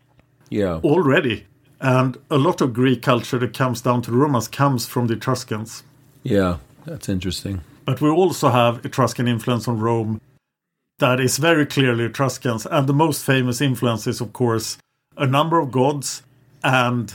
Yeah. 0.51 0.79
already, 0.83 1.45
and 1.79 2.17
a 2.29 2.37
lot 2.37 2.61
of 2.61 2.71
Greek 2.71 3.01
culture 3.01 3.39
that 3.39 3.57
comes 3.57 3.81
down 3.81 4.03
to 4.03 4.11
the 4.11 4.17
Romans 4.17 4.47
comes 4.47 4.85
from 4.85 5.07
the 5.07 5.15
Etruscans. 5.15 5.83
Yeah. 6.21 6.57
That's 6.85 7.09
interesting. 7.09 7.61
But 7.83 7.99
we 7.99 8.09
also 8.09 8.49
have 8.49 8.85
Etruscan 8.85 9.27
influence 9.27 9.67
on 9.67 9.79
Rome 9.79 10.21
that 10.99 11.19
is 11.19 11.37
very 11.39 11.65
clearly 11.65 12.03
Etruscans, 12.05 12.67
and 12.67 12.85
the 12.87 12.93
most 12.93 13.25
famous 13.25 13.59
influence 13.59 14.05
is, 14.05 14.21
of 14.21 14.33
course, 14.33 14.77
a 15.17 15.25
number 15.25 15.57
of 15.59 15.71
gods 15.71 16.21
and 16.63 17.11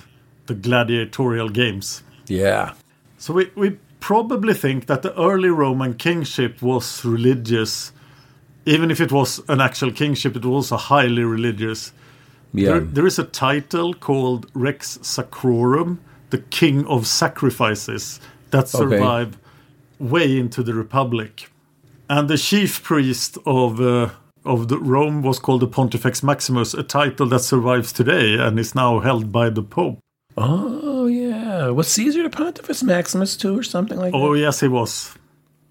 the 0.47 0.55
gladiatorial 0.55 1.51
games. 1.51 2.03
Yeah. 2.27 2.73
So 3.17 3.33
we, 3.33 3.51
we 3.55 3.79
probably 4.01 4.55
think 4.55 4.87
that 4.87 5.03
the 5.03 5.15
early 5.17 5.51
Roman 5.51 5.95
kingship 5.95 6.61
was 6.61 7.05
religious. 7.05 7.93
Even 8.67 8.91
if 8.91 9.01
it 9.01 9.11
was 9.13 9.41
an 9.49 9.61
actual 9.61 9.91
kingship, 9.91 10.37
it 10.37 10.45
was 10.45 10.71
also 10.73 10.77
highly 10.77 11.25
religious. 11.25 11.93
Yeah. 12.53 12.71
There, 12.71 12.81
there 12.81 13.07
is 13.07 13.19
a 13.19 13.25
title 13.25 13.95
called 13.95 14.51
Rex 14.55 14.99
Sacrorum, 15.03 15.99
the 16.31 16.39
King 16.39 16.87
of 16.87 17.07
Sacrifices, 17.07 18.21
that 18.51 18.69
survived 18.69 19.39
way 19.99 20.39
into 20.39 20.63
the 20.63 20.75
Republic. 20.75 21.51
And 22.09 22.29
the 22.29 22.37
chief 22.39 22.83
priest 22.83 23.39
of 23.47 23.81
uh, 23.81 24.11
of 24.45 24.69
the 24.69 24.79
Rome 24.79 25.23
was 25.23 25.39
called 25.39 25.61
the 25.61 25.67
Pontifex 25.69 26.23
Maximus, 26.23 26.75
a 26.75 26.83
title 26.83 27.27
that 27.29 27.41
survives 27.41 27.93
today 27.93 28.35
and 28.39 28.59
is 28.59 28.75
now 28.75 28.99
held 29.01 29.31
by 29.31 29.51
the 29.51 29.63
Pope. 29.63 30.01
Oh 30.37 31.07
yeah, 31.07 31.69
was 31.69 31.89
Caesar 31.89 32.23
the 32.25 32.31
Pontifex 32.31 32.83
Maximus 32.83 33.37
too, 33.37 33.57
or 33.59 33.63
something 33.63 33.99
like 33.99 34.13
Oh 34.15 34.35
that? 34.35 34.41
yes, 34.41 34.61
he 34.61 34.69
was. 34.69 35.15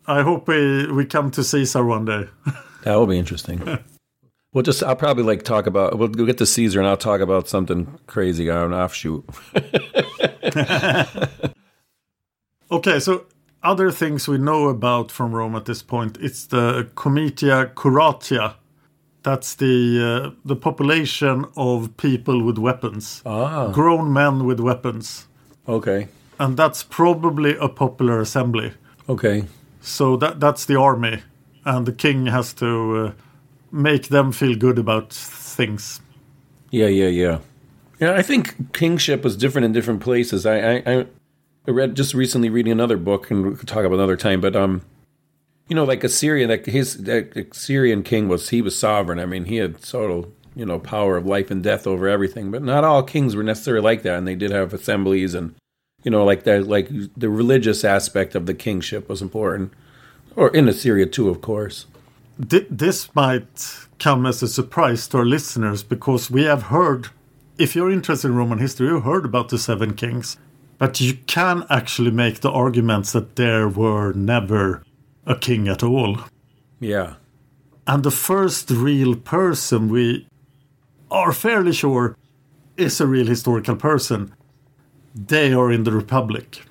I 0.07 0.21
hope 0.23 0.47
we 0.47 0.89
we 0.91 1.05
come 1.05 1.29
to 1.31 1.43
Caesar 1.43 1.83
one 1.83 2.05
day. 2.05 2.27
That 2.83 2.95
will 2.95 3.07
be 3.07 3.17
interesting. 3.19 3.79
we'll 4.53 4.63
just, 4.63 4.83
I'll 4.83 4.95
probably 4.95 5.23
like 5.23 5.43
talk 5.43 5.67
about. 5.67 5.97
We'll, 5.97 6.09
we'll 6.09 6.25
get 6.25 6.37
to 6.39 6.45
Caesar, 6.45 6.79
and 6.79 6.87
I'll 6.87 6.97
talk 6.97 7.21
about 7.21 7.47
something 7.47 7.99
crazy 8.07 8.49
on 8.49 8.73
an 8.73 8.73
offshoot. 8.73 9.25
Okay, 12.71 12.99
so 12.99 13.25
other 13.63 13.89
things 13.91 14.27
we 14.27 14.37
know 14.37 14.69
about 14.69 15.09
from 15.11 15.33
Rome 15.33 15.55
at 15.55 15.65
this 15.65 15.81
point, 15.81 16.17
it's 16.21 16.45
the 16.45 16.87
Comitia 16.95 17.71
Curiata. 17.73 18.55
That's 19.23 19.55
the 19.55 19.99
uh, 20.01 20.35
the 20.45 20.55
population 20.55 21.45
of 21.57 21.97
people 21.97 22.43
with 22.43 22.57
weapons, 22.59 23.21
Ah, 23.25 23.69
grown 23.71 24.13
men 24.13 24.45
with 24.45 24.59
weapons, 24.59 25.27
okay, 25.67 26.07
and 26.39 26.55
that's 26.55 26.83
probably 26.83 27.57
a 27.57 27.67
popular 27.67 28.19
assembly. 28.21 28.73
okay. 29.09 29.45
So 29.81 30.15
that 30.17 30.39
that's 30.39 30.65
the 30.65 30.75
army, 30.79 31.23
and 31.65 31.85
the 31.85 31.91
king 31.91 32.27
has 32.27 32.53
to 32.53 32.97
uh, 32.97 33.11
make 33.71 34.07
them 34.07 34.31
feel 34.31 34.55
good 34.55 34.79
about 34.79 35.13
things. 35.13 36.01
Yeah, 36.71 36.87
yeah, 36.87 37.07
yeah. 37.07 37.39
Yeah, 37.99 38.13
I 38.13 38.21
think 38.21 38.73
kingship 38.73 39.23
was 39.23 39.35
different 39.35 39.65
in 39.65 39.73
different 39.73 40.01
places. 40.01 40.45
I, 40.45 40.77
I, 40.77 41.05
I 41.67 41.71
read 41.71 41.95
just 41.95 42.13
recently 42.13 42.49
reading 42.49 42.71
another 42.71 42.97
book, 42.97 43.29
and 43.29 43.45
we 43.45 43.55
could 43.55 43.67
talk 43.67 43.83
about 43.83 43.95
another 43.95 44.15
time. 44.15 44.39
But 44.39 44.55
um, 44.55 44.83
you 45.67 45.75
know, 45.75 45.83
like 45.83 46.03
Assyria, 46.03 46.47
that 46.47 46.65
his 46.65 46.97
that 47.03 47.35
Assyrian 47.35 48.03
king 48.03 48.29
was 48.29 48.49
he 48.49 48.61
was 48.61 48.77
sovereign. 48.77 49.19
I 49.19 49.25
mean, 49.25 49.45
he 49.45 49.57
had 49.57 49.81
total 49.81 50.31
you 50.55 50.65
know 50.65 50.79
power 50.79 51.17
of 51.17 51.25
life 51.25 51.51
and 51.51 51.61
death 51.61 51.85
over 51.85 52.07
everything. 52.07 52.51
But 52.51 52.63
not 52.63 52.83
all 52.83 53.03
kings 53.03 53.35
were 53.35 53.43
necessarily 53.43 53.83
like 53.83 54.03
that, 54.03 54.17
and 54.17 54.27
they 54.27 54.35
did 54.35 54.51
have 54.51 54.73
assemblies 54.73 55.33
and 55.33 55.55
you 56.03 56.11
know 56.11 56.23
like 56.23 56.43
that 56.43 56.67
like 56.67 56.89
the 57.17 57.29
religious 57.29 57.83
aspect 57.83 58.33
of 58.33 58.45
the 58.45 58.53
kingship 58.53 59.09
was 59.09 59.21
important, 59.21 59.73
or 60.39 60.49
in 60.55 60.69
Assyria 60.69 61.05
too, 61.05 61.29
of 61.29 61.41
course. 61.41 61.85
Th- 62.49 62.67
this 62.69 63.13
might 63.13 63.87
come 63.99 64.25
as 64.25 64.41
a 64.41 64.47
surprise 64.47 65.07
to 65.09 65.17
our 65.17 65.25
listeners 65.25 65.83
because 65.83 66.31
we 66.31 66.43
have 66.43 66.63
heard, 66.63 67.09
if 67.57 67.75
you're 67.75 67.91
interested 67.91 68.29
in 68.29 68.37
Roman 68.37 68.59
history, 68.59 68.87
you've 68.87 69.03
heard 69.03 69.25
about 69.25 69.49
the 69.49 69.57
seven 69.57 69.93
kings. 69.93 70.37
But 70.77 71.01
you 71.01 71.15
can 71.27 71.65
actually 71.69 72.11
make 72.11 72.39
the 72.39 72.51
arguments 72.51 73.11
that 73.11 73.35
there 73.35 73.67
were 73.67 74.13
never 74.13 74.81
a 75.25 75.35
king 75.35 75.67
at 75.67 75.83
all. 75.83 76.19
Yeah, 76.79 77.15
And 77.85 78.03
the 78.03 78.11
first 78.11 78.71
real 78.71 79.15
person 79.15 79.89
we 79.89 80.25
are 81.11 81.33
fairly 81.33 81.73
sure 81.73 82.15
is 82.77 83.01
a 83.01 83.07
real 83.07 83.27
historical 83.27 83.75
person. 83.75 84.33
They 85.13 85.51
are 85.51 85.69
in 85.69 85.83
the 85.83 85.91
Republic. 85.91 86.63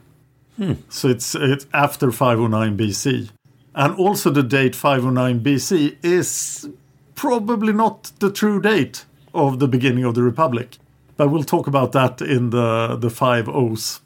Hmm. 0.57 0.75
So 0.89 1.09
it's 1.09 1.35
it's 1.35 1.67
after 1.75 2.11
509 2.11 2.79
BC. 2.79 3.31
And 3.79 3.95
also 3.95 4.31
the 4.31 4.43
date 4.43 4.75
509 4.75 5.41
BC 5.41 5.97
is 6.03 6.69
probably 7.15 7.73
not 7.73 8.11
the 8.19 8.31
true 8.31 8.61
date 8.61 9.05
of 9.33 9.61
the 9.61 9.69
beginning 9.69 10.05
of 10.05 10.17
the 10.17 10.23
Republic. 10.23 10.79
But 11.17 11.29
we'll 11.29 11.45
talk 11.45 11.69
about 11.69 11.93
that 11.93 12.21
in 12.21 12.51
the 12.51 12.97
the 12.97 13.09
five 13.09 13.49
O's. 13.49 14.01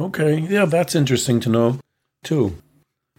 Okay, 0.00 0.38
yeah, 0.38 0.66
that's 0.66 0.94
interesting 0.94 1.40
to 1.40 1.50
know 1.50 1.78
too. 2.22 2.56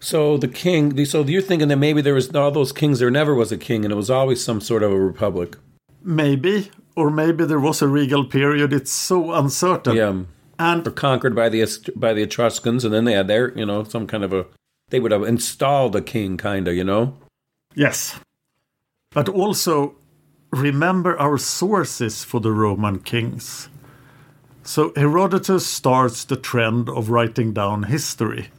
So 0.00 0.36
the 0.38 0.48
king, 0.48 1.04
so 1.04 1.22
you're 1.22 1.42
thinking 1.42 1.68
that 1.68 1.76
maybe 1.76 2.00
there 2.00 2.14
was 2.14 2.34
all 2.34 2.50
those 2.50 2.72
kings, 2.72 2.98
there 2.98 3.10
never 3.10 3.34
was 3.34 3.52
a 3.52 3.56
king, 3.56 3.84
and 3.84 3.92
it 3.92 3.96
was 3.96 4.10
always 4.10 4.42
some 4.42 4.60
sort 4.60 4.82
of 4.82 4.90
a 4.90 4.98
republic. 4.98 5.56
Maybe, 6.02 6.70
or 6.96 7.10
maybe 7.10 7.44
there 7.44 7.60
was 7.60 7.80
a 7.82 7.88
regal 7.88 8.24
period. 8.24 8.72
It's 8.72 8.92
so 8.92 9.32
uncertain. 9.32 9.96
Yeah, 9.96 10.22
And 10.58 10.96
conquered 10.96 11.34
by 11.34 11.48
the 11.50 11.66
by 11.94 12.12
the 12.14 12.22
Etruscans, 12.22 12.84
and 12.84 12.92
then 12.92 13.04
they 13.04 13.12
had 13.12 13.28
their, 13.28 13.56
you 13.56 13.66
know, 13.66 13.84
some 13.84 14.06
kind 14.06 14.24
of 14.24 14.32
a. 14.32 14.46
They 14.94 15.00
would 15.00 15.10
have 15.10 15.24
installed 15.24 15.96
a 15.96 16.00
king, 16.00 16.36
kind 16.36 16.68
of, 16.68 16.76
you 16.76 16.84
know. 16.84 17.16
Yes. 17.74 18.20
But 19.10 19.28
also, 19.28 19.96
remember 20.52 21.18
our 21.18 21.36
sources 21.36 22.22
for 22.22 22.40
the 22.40 22.52
Roman 22.52 23.00
kings. 23.00 23.68
So, 24.62 24.92
Herodotus 24.94 25.66
starts 25.66 26.24
the 26.24 26.36
trend 26.36 26.88
of 26.88 27.10
writing 27.10 27.52
down 27.52 27.82
history. 27.82 28.50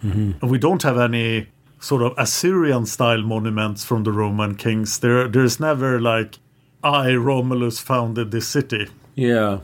And 0.00 0.40
we 0.40 0.56
don't 0.56 0.82
have 0.82 0.96
any 0.96 1.48
sort 1.78 2.00
of 2.00 2.14
Assyrian 2.16 2.86
style 2.86 3.20
monuments 3.20 3.84
from 3.84 4.04
the 4.04 4.12
Roman 4.12 4.54
kings. 4.54 5.00
There, 5.00 5.28
there's 5.28 5.60
never 5.60 6.00
like, 6.00 6.38
I, 6.82 7.12
Romulus, 7.16 7.80
founded 7.80 8.30
this 8.30 8.48
city. 8.48 8.88
Yeah, 9.14 9.58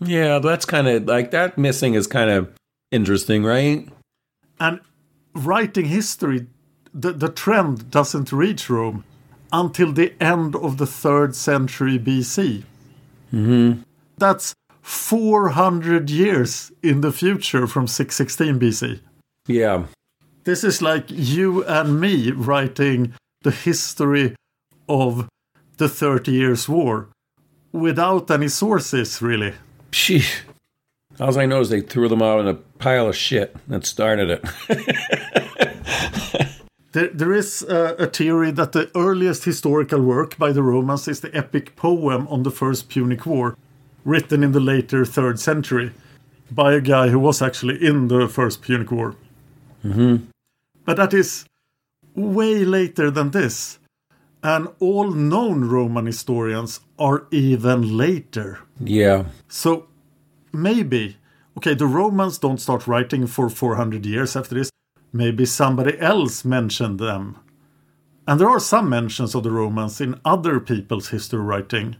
yeah, 0.00 0.40
that's 0.40 0.64
kind 0.64 0.88
of 0.88 1.04
like 1.04 1.30
that. 1.30 1.56
Missing 1.56 1.94
is 1.94 2.08
kind 2.08 2.28
of 2.28 2.52
interesting, 2.90 3.44
right? 3.44 3.88
And 4.58 4.80
writing 5.46 5.86
history, 5.86 6.46
the, 6.94 7.12
the 7.12 7.28
trend 7.28 7.90
doesn't 7.90 8.32
reach 8.32 8.68
Rome 8.68 9.04
until 9.52 9.92
the 9.92 10.12
end 10.22 10.54
of 10.56 10.78
the 10.78 10.86
third 10.86 11.34
century 11.34 11.98
BC. 11.98 12.64
Mm-hmm. 13.32 13.82
That's 14.16 14.54
400 14.82 16.10
years 16.10 16.72
in 16.82 17.00
the 17.02 17.12
future 17.12 17.66
from 17.66 17.86
616 17.86 18.58
BC. 18.58 19.00
Yeah, 19.46 19.86
This 20.44 20.64
is 20.64 20.82
like 20.82 21.06
you 21.08 21.64
and 21.64 22.00
me 22.00 22.30
writing 22.32 23.14
the 23.42 23.50
history 23.50 24.34
of 24.88 25.28
the 25.76 25.88
Thirty 25.88 26.32
Years' 26.32 26.68
War 26.68 27.08
without 27.72 28.30
any 28.30 28.48
sources, 28.48 29.22
really. 29.22 29.54
Sheesh. 29.92 30.40
All 31.20 31.38
I 31.38 31.46
know 31.46 31.60
is 31.60 31.68
they 31.68 31.80
threw 31.80 32.08
them 32.08 32.22
out 32.22 32.40
in 32.40 32.48
a 32.48 32.54
pile 32.54 33.08
of 33.08 33.16
shit 33.16 33.56
that 33.68 33.84
started 33.84 34.30
it. 34.30 34.44
There, 36.92 37.08
there 37.08 37.32
is 37.34 37.62
uh, 37.64 37.96
a 37.98 38.06
theory 38.06 38.50
that 38.52 38.72
the 38.72 38.90
earliest 38.96 39.44
historical 39.44 40.00
work 40.00 40.38
by 40.38 40.52
the 40.52 40.62
Romans 40.62 41.06
is 41.06 41.20
the 41.20 41.34
epic 41.36 41.76
poem 41.76 42.26
on 42.28 42.44
the 42.44 42.50
First 42.50 42.88
Punic 42.88 43.26
War, 43.26 43.56
written 44.06 44.42
in 44.42 44.52
the 44.52 44.60
later 44.60 45.04
third 45.04 45.38
century 45.38 45.92
by 46.50 46.72
a 46.72 46.80
guy 46.80 47.08
who 47.08 47.18
was 47.18 47.42
actually 47.42 47.84
in 47.86 48.08
the 48.08 48.26
First 48.26 48.62
Punic 48.62 48.90
War. 48.90 49.14
Mm-hmm. 49.84 50.30
But 50.86 50.96
that 50.96 51.12
is 51.12 51.44
way 52.14 52.64
later 52.64 53.10
than 53.10 53.32
this. 53.32 53.78
And 54.42 54.68
all 54.80 55.10
known 55.10 55.66
Roman 55.66 56.06
historians 56.06 56.80
are 56.98 57.26
even 57.30 57.98
later. 57.98 58.60
yeah, 58.80 59.24
So 59.48 59.88
maybe, 60.52 61.16
okay, 61.56 61.74
the 61.74 61.86
Romans 61.86 62.38
don't 62.38 62.60
start 62.60 62.86
writing 62.86 63.26
for 63.26 63.48
400 63.48 64.04
years 64.06 64.36
after 64.36 64.54
this. 64.54 64.70
Maybe 65.12 65.44
somebody 65.46 65.98
else 65.98 66.44
mentioned 66.44 66.98
them. 66.98 67.38
And 68.26 68.38
there 68.38 68.50
are 68.50 68.60
some 68.60 68.90
mentions 68.90 69.34
of 69.34 69.42
the 69.42 69.50
Romans 69.50 70.00
in 70.00 70.20
other 70.24 70.60
people's 70.60 71.08
history 71.08 71.40
writing. 71.40 71.96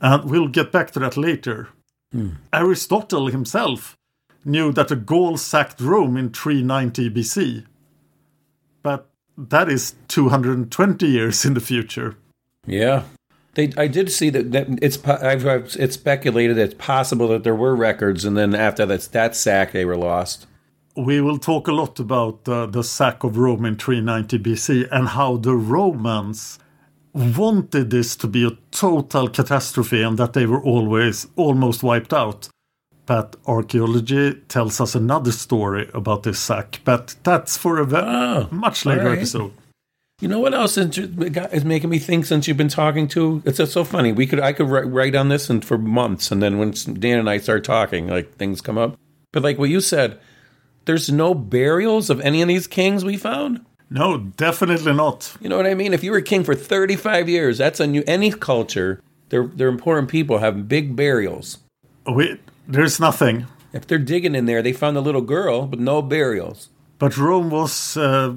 And 0.00 0.30
we'll 0.30 0.48
get 0.48 0.70
back 0.70 0.92
to 0.92 1.00
that 1.00 1.16
later. 1.16 1.68
Hmm. 2.12 2.30
Aristotle 2.52 3.26
himself 3.26 3.96
knew 4.44 4.72
that 4.72 4.88
the 4.88 4.96
Gauls 4.96 5.42
sacked 5.42 5.80
Rome 5.80 6.16
in 6.16 6.30
390 6.30 7.10
BC. 7.10 7.66
But 8.82 9.10
that 9.36 9.68
is 9.68 9.94
220 10.08 11.06
years 11.06 11.44
in 11.44 11.54
the 11.54 11.60
future. 11.60 12.16
Yeah, 12.66 13.04
they. 13.54 13.72
I 13.76 13.86
did 13.88 14.10
see 14.10 14.30
that. 14.30 14.52
that 14.52 14.66
it's. 14.82 15.02
I've, 15.06 15.46
I've. 15.46 15.76
It's 15.78 15.94
speculated 15.94 16.56
that 16.56 16.62
it's 16.62 16.74
possible 16.74 17.28
that 17.28 17.44
there 17.44 17.54
were 17.54 17.74
records, 17.76 18.24
and 18.24 18.36
then 18.36 18.54
after 18.54 18.86
that 18.86 19.00
that 19.12 19.36
sack, 19.36 19.72
they 19.72 19.84
were 19.84 19.96
lost. 19.96 20.46
We 20.96 21.20
will 21.20 21.38
talk 21.38 21.68
a 21.68 21.72
lot 21.72 21.98
about 22.00 22.48
uh, 22.48 22.66
the 22.66 22.82
sack 22.82 23.22
of 23.24 23.36
Rome 23.38 23.64
in 23.64 23.76
390 23.76 24.38
BC 24.38 24.88
and 24.90 25.08
how 25.08 25.36
the 25.36 25.54
Romans 25.54 26.58
wanted 27.14 27.90
this 27.90 28.16
to 28.16 28.26
be 28.26 28.44
a 28.44 28.50
total 28.70 29.28
catastrophe 29.28 30.02
and 30.02 30.18
that 30.18 30.32
they 30.32 30.46
were 30.46 30.62
always 30.62 31.26
almost 31.36 31.82
wiped 31.82 32.12
out. 32.12 32.48
But 33.06 33.36
archaeology 33.46 34.34
tells 34.48 34.80
us 34.80 34.94
another 34.94 35.32
story 35.32 35.88
about 35.94 36.22
this 36.24 36.38
sack, 36.38 36.80
but 36.84 37.16
that's 37.24 37.56
for 37.56 37.78
a 37.78 37.84
ve- 37.86 37.96
Oh, 37.96 38.48
much 38.50 38.84
later 38.86 39.06
right. 39.06 39.18
episode. 39.18 39.52
You 40.20 40.28
know 40.28 40.38
what 40.38 40.52
else 40.52 40.76
is 40.76 41.64
making 41.64 41.88
me 41.88 41.98
think 41.98 42.26
since 42.26 42.46
you've 42.46 42.58
been 42.58 42.68
talking 42.68 43.08
to? 43.08 43.42
It's 43.46 43.56
just 43.56 43.72
so 43.72 43.84
funny. 43.84 44.12
We 44.12 44.26
could 44.26 44.38
I 44.38 44.52
could 44.52 44.68
write, 44.68 45.16
on 45.16 45.30
this 45.30 45.48
and 45.48 45.64
for 45.64 45.78
months, 45.78 46.30
and 46.30 46.42
then 46.42 46.58
when 46.58 46.72
Dan 46.72 47.18
and 47.18 47.30
I 47.30 47.38
start 47.38 47.64
talking, 47.64 48.06
like 48.06 48.34
things 48.34 48.60
come 48.60 48.76
up. 48.76 48.98
But 49.32 49.42
like 49.42 49.58
what 49.58 49.70
you 49.70 49.80
said, 49.80 50.20
there's 50.84 51.10
no 51.10 51.34
burials 51.34 52.10
of 52.10 52.20
any 52.20 52.42
of 52.42 52.48
these 52.48 52.66
kings 52.66 53.02
we 53.02 53.16
found. 53.16 53.64
No, 53.88 54.18
definitely 54.18 54.92
not. 54.92 55.34
You 55.40 55.48
know 55.48 55.56
what 55.56 55.66
I 55.66 55.74
mean? 55.74 55.94
If 55.94 56.04
you 56.04 56.10
were 56.10 56.20
king 56.20 56.44
for 56.44 56.54
35 56.54 57.28
years, 57.28 57.58
that's 57.58 57.80
a 57.80 57.86
new 57.86 58.04
any 58.06 58.30
culture. 58.30 59.00
They're 59.30 59.46
they're 59.46 59.68
important 59.68 60.10
people 60.10 60.38
have 60.38 60.68
big 60.68 60.94
burials. 60.96 61.58
We, 62.06 62.38
there's 62.68 63.00
nothing. 63.00 63.46
If 63.72 63.86
they're 63.86 63.98
digging 63.98 64.34
in 64.34 64.44
there, 64.44 64.60
they 64.60 64.72
found 64.74 64.98
a 64.98 65.00
little 65.00 65.22
girl, 65.22 65.66
but 65.66 65.78
no 65.78 66.02
burials. 66.02 66.68
But 66.98 67.16
Rome 67.16 67.48
was. 67.48 67.96
Uh, 67.96 68.34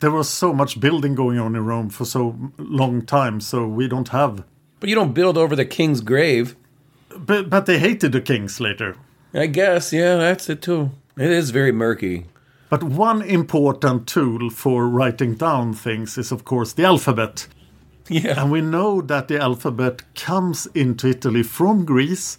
there 0.00 0.10
was 0.10 0.28
so 0.28 0.52
much 0.52 0.80
building 0.80 1.14
going 1.14 1.38
on 1.38 1.56
in 1.56 1.64
Rome 1.64 1.88
for 1.88 2.04
so 2.04 2.36
long 2.58 3.02
time, 3.02 3.40
so 3.40 3.66
we 3.66 3.88
don't 3.88 4.08
have. 4.08 4.44
But 4.80 4.88
you 4.88 4.94
don't 4.94 5.14
build 5.14 5.38
over 5.38 5.56
the 5.56 5.64
king's 5.64 6.00
grave. 6.00 6.56
But, 7.16 7.48
but 7.48 7.66
they 7.66 7.78
hated 7.78 8.12
the 8.12 8.20
kings 8.20 8.60
later. 8.60 8.96
I 9.32 9.46
guess, 9.46 9.92
yeah, 9.92 10.16
that's 10.16 10.48
it 10.50 10.62
too. 10.62 10.90
It 11.16 11.30
is 11.30 11.50
very 11.50 11.72
murky. 11.72 12.26
But 12.68 12.82
one 12.82 13.22
important 13.22 14.06
tool 14.06 14.50
for 14.50 14.88
writing 14.88 15.34
down 15.34 15.72
things 15.72 16.18
is, 16.18 16.32
of 16.32 16.44
course, 16.44 16.72
the 16.72 16.84
alphabet. 16.84 17.46
Yeah. 18.08 18.40
And 18.40 18.50
we 18.50 18.60
know 18.60 19.00
that 19.00 19.28
the 19.28 19.40
alphabet 19.40 20.02
comes 20.14 20.66
into 20.74 21.08
Italy 21.08 21.42
from 21.42 21.84
Greece 21.84 22.38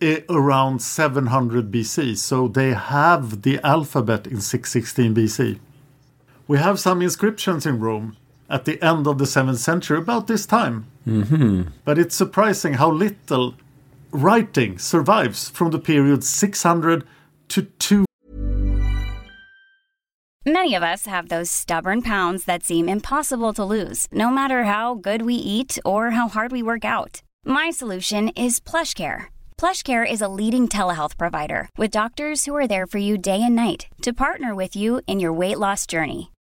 eh, 0.00 0.20
around 0.28 0.80
700 0.80 1.70
BC. 1.70 2.16
So 2.16 2.48
they 2.48 2.72
have 2.72 3.42
the 3.42 3.60
alphabet 3.64 4.26
in 4.26 4.40
616 4.40 5.14
BC. 5.14 5.58
We 6.46 6.58
have 6.58 6.78
some 6.78 7.00
inscriptions 7.00 7.64
in 7.66 7.80
Rome 7.80 8.16
at 8.50 8.64
the 8.64 8.82
end 8.82 9.06
of 9.06 9.18
the 9.18 9.24
7th 9.24 9.58
century 9.58 9.98
about 9.98 10.26
this 10.26 10.46
time. 10.46 10.86
Mm-hmm. 11.06 11.62
But 11.84 11.98
it's 11.98 12.14
surprising 12.14 12.74
how 12.74 12.90
little 12.90 13.54
writing 14.10 14.78
survives 14.78 15.48
from 15.48 15.70
the 15.70 15.78
period 15.78 16.22
600 16.22 17.04
to 17.48 17.62
2 17.62 18.04
Many 20.46 20.74
of 20.74 20.82
us 20.82 21.06
have 21.06 21.30
those 21.30 21.50
stubborn 21.50 22.02
pounds 22.02 22.44
that 22.44 22.64
seem 22.64 22.86
impossible 22.86 23.54
to 23.54 23.64
lose, 23.64 24.06
no 24.12 24.28
matter 24.28 24.64
how 24.64 24.94
good 24.94 25.22
we 25.22 25.34
eat 25.34 25.78
or 25.86 26.10
how 26.10 26.28
hard 26.28 26.52
we 26.52 26.62
work 26.62 26.84
out. 26.84 27.22
My 27.46 27.70
solution 27.70 28.28
is 28.36 28.60
PlushCare. 28.60 29.28
PlushCare 29.56 30.04
is 30.10 30.20
a 30.20 30.28
leading 30.28 30.68
telehealth 30.68 31.16
provider 31.16 31.70
with 31.78 31.90
doctors 31.90 32.44
who 32.44 32.54
are 32.54 32.68
there 32.68 32.86
for 32.86 32.98
you 32.98 33.16
day 33.16 33.40
and 33.42 33.54
night 33.54 33.86
to 34.02 34.12
partner 34.12 34.54
with 34.54 34.76
you 34.76 35.00
in 35.06 35.18
your 35.18 35.32
weight 35.32 35.58
loss 35.58 35.86
journey. 35.86 36.30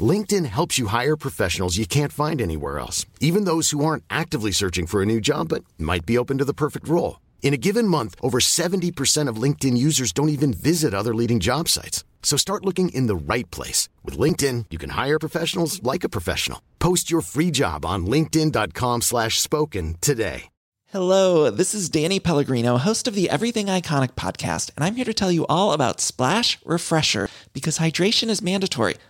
LinkedIn 0.00 0.46
helps 0.46 0.78
you 0.78 0.88
hire 0.88 1.16
professionals 1.16 1.78
you 1.78 1.86
can't 1.86 2.12
find 2.12 2.40
anywhere 2.40 2.78
else, 2.78 3.06
even 3.20 3.44
those 3.44 3.70
who 3.70 3.84
aren't 3.84 4.04
actively 4.10 4.52
searching 4.52 4.86
for 4.86 5.00
a 5.00 5.06
new 5.06 5.20
job 5.20 5.48
but 5.48 5.64
might 5.78 6.04
be 6.04 6.18
open 6.18 6.36
to 6.38 6.44
the 6.44 6.54
perfect 6.54 6.86
role. 6.86 7.20
In 7.42 7.54
a 7.54 7.58
given 7.58 7.88
month, 7.88 8.14
over 8.20 8.38
70% 8.40 9.28
of 9.28 9.42
LinkedIn 9.42 9.78
users 9.78 10.12
don't 10.12 10.28
even 10.28 10.52
visit 10.52 10.92
other 10.92 11.14
leading 11.14 11.40
job 11.40 11.68
sites. 11.68 12.04
So 12.22 12.36
start 12.36 12.64
looking 12.66 12.90
in 12.90 13.06
the 13.06 13.16
right 13.16 13.50
place. 13.50 13.88
With 14.04 14.18
LinkedIn, 14.18 14.66
you 14.68 14.76
can 14.76 14.90
hire 14.90 15.18
professionals 15.18 15.82
like 15.82 16.04
a 16.04 16.10
professional. 16.10 16.60
Post 16.78 17.10
your 17.10 17.22
free 17.22 17.50
job 17.50 17.86
on 17.86 18.04
linkedin.com 18.04 19.00
slash 19.00 19.40
spoken 19.40 19.96
today. 20.02 20.50
Hello, 20.90 21.50
this 21.50 21.74
is 21.74 21.90
Danny 21.90 22.18
Pellegrino, 22.18 22.78
host 22.78 23.06
of 23.06 23.14
the 23.14 23.28
Everything 23.28 23.66
Iconic 23.66 24.12
podcast, 24.12 24.70
and 24.74 24.82
I'm 24.82 24.94
here 24.94 25.04
to 25.04 25.12
tell 25.12 25.30
you 25.30 25.44
all 25.46 25.74
about 25.74 26.00
Splash 26.00 26.58
Refresher 26.64 27.28
because 27.52 27.76
hydration 27.76 28.30
is 28.30 28.40
mandatory, 28.40 28.94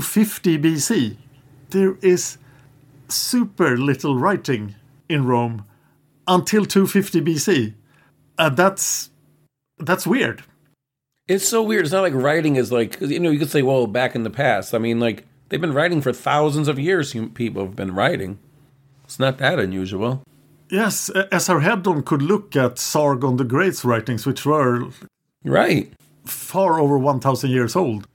50 0.00 0.58
BC. 0.58 1.16
There 1.70 1.96
is 2.02 2.38
super 3.08 3.76
little 3.76 4.16
writing 4.18 4.74
in 5.08 5.24
Rome 5.26 5.64
until 6.26 6.64
250 6.64 7.20
BC. 7.20 7.74
And 8.38 8.56
that's 8.56 9.10
that's 9.78 10.06
weird. 10.06 10.42
It's 11.28 11.48
so 11.48 11.62
weird. 11.62 11.84
It's 11.84 11.92
not 11.92 12.02
like 12.02 12.14
writing 12.14 12.56
is 12.56 12.70
like 12.70 13.00
you 13.00 13.18
know, 13.20 13.30
you 13.30 13.38
could 13.38 13.50
say, 13.50 13.62
well, 13.62 13.86
back 13.86 14.14
in 14.14 14.22
the 14.22 14.30
past. 14.30 14.74
I 14.74 14.78
mean, 14.78 15.00
like, 15.00 15.24
they've 15.48 15.60
been 15.60 15.72
writing 15.74 16.00
for 16.00 16.12
thousands 16.12 16.68
of 16.68 16.78
years. 16.78 17.14
People 17.34 17.64
have 17.64 17.76
been 17.76 17.94
writing. 17.94 18.38
It's 19.04 19.18
not 19.18 19.38
that 19.38 19.58
unusual. 19.58 20.22
Yes, 20.68 21.10
Esarhaddon 21.14 22.04
could 22.04 22.22
look 22.22 22.56
at 22.56 22.78
Sargon 22.78 23.36
the 23.36 23.44
Great's 23.44 23.84
writings, 23.84 24.26
which 24.26 24.44
were 24.44 24.88
Right. 25.44 25.92
far 26.24 26.80
over 26.80 26.98
1,000 26.98 27.50
years 27.50 27.76
old. 27.76 28.08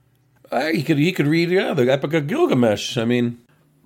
Uh, 0.52 0.66
he 0.66 0.82
could 0.82 0.98
he 0.98 1.12
could 1.12 1.26
read 1.26 1.50
yeah, 1.50 1.72
the 1.72 1.90
Epic 1.90 2.12
of 2.12 2.26
Gilgamesh. 2.26 2.98
I 2.98 3.06
mean, 3.06 3.38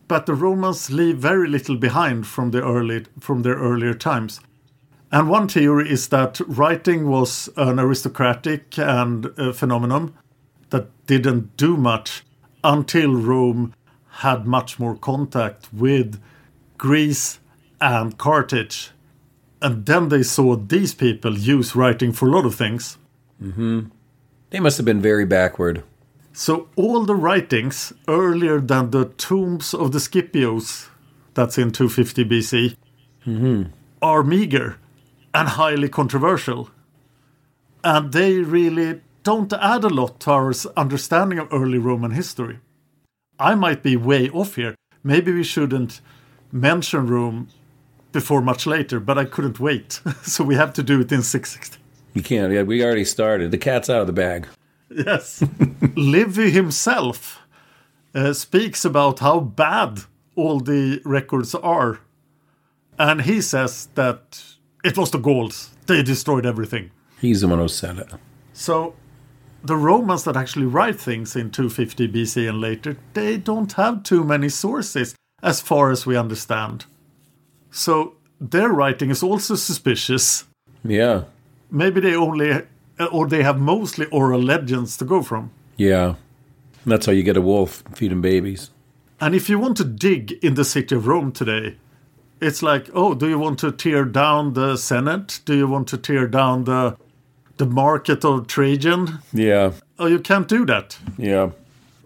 But 0.08 0.26
the 0.26 0.34
Romans 0.34 0.90
leave 0.90 1.18
very 1.18 1.48
little 1.48 1.76
behind 1.76 2.26
from 2.26 2.50
the 2.50 2.60
early 2.62 3.04
from 3.20 3.42
their 3.42 3.54
earlier 3.54 3.94
times. 3.94 4.40
And 5.12 5.30
one 5.30 5.46
theory 5.46 5.88
is 5.88 6.08
that 6.08 6.40
writing 6.48 7.08
was 7.08 7.48
an 7.56 7.78
aristocratic 7.78 8.76
and 8.76 9.26
uh, 9.38 9.52
phenomenon 9.52 10.14
that 10.70 10.88
didn't 11.06 11.56
do 11.56 11.76
much 11.76 12.24
until 12.64 13.14
Rome 13.14 13.72
had 14.08 14.46
much 14.46 14.80
more 14.80 14.96
contact 14.96 15.72
with 15.72 16.20
Greece 16.76 17.38
and 17.80 18.18
Carthage. 18.18 18.90
And 19.62 19.86
then 19.86 20.08
they 20.08 20.24
saw 20.24 20.56
these 20.56 20.94
people 20.94 21.38
use 21.38 21.76
writing 21.76 22.12
for 22.12 22.26
a 22.26 22.32
lot 22.32 22.44
of 22.44 22.56
things. 22.56 22.98
Mm-hmm. 23.40 23.90
they 24.50 24.60
must 24.60 24.78
have 24.78 24.86
been 24.86 25.02
very 25.02 25.26
backward. 25.26 25.84
So 26.38 26.68
all 26.76 27.06
the 27.06 27.14
writings 27.14 27.94
earlier 28.06 28.60
than 28.60 28.90
the 28.90 29.06
tombs 29.06 29.72
of 29.72 29.92
the 29.92 29.98
Scipios, 29.98 30.88
that's 31.32 31.56
in 31.56 31.72
250 31.72 32.26
BC, 32.26 32.76
mm-hmm. 33.26 33.70
are 34.02 34.22
meager 34.22 34.76
and 35.32 35.48
highly 35.48 35.88
controversial. 35.88 36.68
And 37.82 38.12
they 38.12 38.40
really 38.40 39.00
don't 39.22 39.50
add 39.54 39.84
a 39.84 39.88
lot 39.88 40.20
to 40.20 40.30
our 40.32 40.52
understanding 40.76 41.38
of 41.38 41.48
early 41.50 41.78
Roman 41.78 42.10
history. 42.10 42.58
I 43.40 43.54
might 43.54 43.82
be 43.82 43.96
way 43.96 44.28
off 44.28 44.56
here. 44.56 44.74
Maybe 45.02 45.32
we 45.32 45.42
shouldn't 45.42 46.02
mention 46.52 47.06
Rome 47.06 47.48
before 48.12 48.42
much 48.42 48.66
later, 48.66 49.00
but 49.00 49.16
I 49.16 49.24
couldn't 49.24 49.58
wait. 49.58 50.02
so 50.22 50.44
we 50.44 50.56
have 50.56 50.74
to 50.74 50.82
do 50.82 51.00
it 51.00 51.10
in 51.10 51.22
660. 51.22 51.78
You 52.12 52.22
can't. 52.22 52.52
Yeah, 52.52 52.62
we 52.62 52.84
already 52.84 53.06
started. 53.06 53.52
The 53.52 53.58
cat's 53.58 53.88
out 53.88 54.02
of 54.02 54.06
the 54.06 54.12
bag. 54.12 54.46
Yes. 54.88 55.42
Livy 55.96 56.50
himself 56.50 57.40
uh, 58.14 58.32
speaks 58.32 58.84
about 58.84 59.18
how 59.20 59.40
bad 59.40 60.00
all 60.36 60.60
the 60.60 61.00
records 61.04 61.54
are. 61.54 62.00
And 62.98 63.22
he 63.22 63.40
says 63.40 63.88
that 63.94 64.42
it 64.84 64.96
was 64.96 65.10
the 65.10 65.18
Gauls. 65.18 65.70
They 65.86 66.02
destroyed 66.02 66.46
everything. 66.46 66.90
He's 67.20 67.40
the 67.40 67.48
one 67.48 67.58
who 67.58 67.68
said 67.68 67.98
it. 67.98 68.08
So 68.52 68.94
the 69.62 69.76
Romans 69.76 70.24
that 70.24 70.36
actually 70.36 70.66
write 70.66 71.00
things 71.00 71.36
in 71.36 71.50
250 71.50 72.08
BC 72.08 72.48
and 72.48 72.60
later, 72.60 72.96
they 73.12 73.36
don't 73.36 73.72
have 73.72 74.02
too 74.02 74.24
many 74.24 74.48
sources 74.48 75.14
as 75.42 75.60
far 75.60 75.90
as 75.90 76.06
we 76.06 76.16
understand. 76.16 76.86
So 77.70 78.14
their 78.40 78.70
writing 78.70 79.10
is 79.10 79.22
also 79.22 79.54
suspicious. 79.54 80.44
Yeah, 80.84 81.24
Maybe 81.70 82.00
they 82.00 82.14
only, 82.14 82.62
or 83.12 83.26
they 83.28 83.42
have 83.42 83.58
mostly 83.60 84.06
oral 84.06 84.40
legends 84.42 84.96
to 84.98 85.04
go 85.04 85.22
from. 85.22 85.50
yeah. 85.76 86.14
That's 86.88 87.06
how 87.06 87.12
you 87.12 87.24
get 87.24 87.36
a 87.36 87.40
wolf 87.40 87.82
feeding 87.96 88.20
babies. 88.20 88.70
And 89.20 89.34
if 89.34 89.48
you 89.50 89.58
want 89.58 89.76
to 89.78 89.84
dig 89.84 90.32
in 90.44 90.54
the 90.54 90.64
city 90.64 90.94
of 90.94 91.08
Rome 91.08 91.32
today, 91.32 91.78
it's 92.40 92.62
like, 92.62 92.88
oh, 92.94 93.12
do 93.14 93.28
you 93.28 93.40
want 93.40 93.58
to 93.58 93.72
tear 93.72 94.04
down 94.04 94.52
the 94.52 94.76
Senate? 94.76 95.40
Do 95.44 95.56
you 95.56 95.66
want 95.66 95.88
to 95.88 95.98
tear 95.98 96.28
down 96.28 96.62
the 96.64 96.96
the 97.56 97.66
market 97.66 98.24
of 98.24 98.46
Trajan? 98.46 99.18
Yeah, 99.32 99.72
Oh, 99.98 100.06
you 100.06 100.20
can't 100.20 100.46
do 100.46 100.64
that. 100.66 100.96
yeah. 101.18 101.50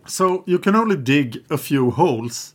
So 0.06 0.44
you 0.46 0.58
can 0.58 0.74
only 0.74 0.96
dig 0.96 1.44
a 1.50 1.58
few 1.58 1.90
holes 1.90 2.54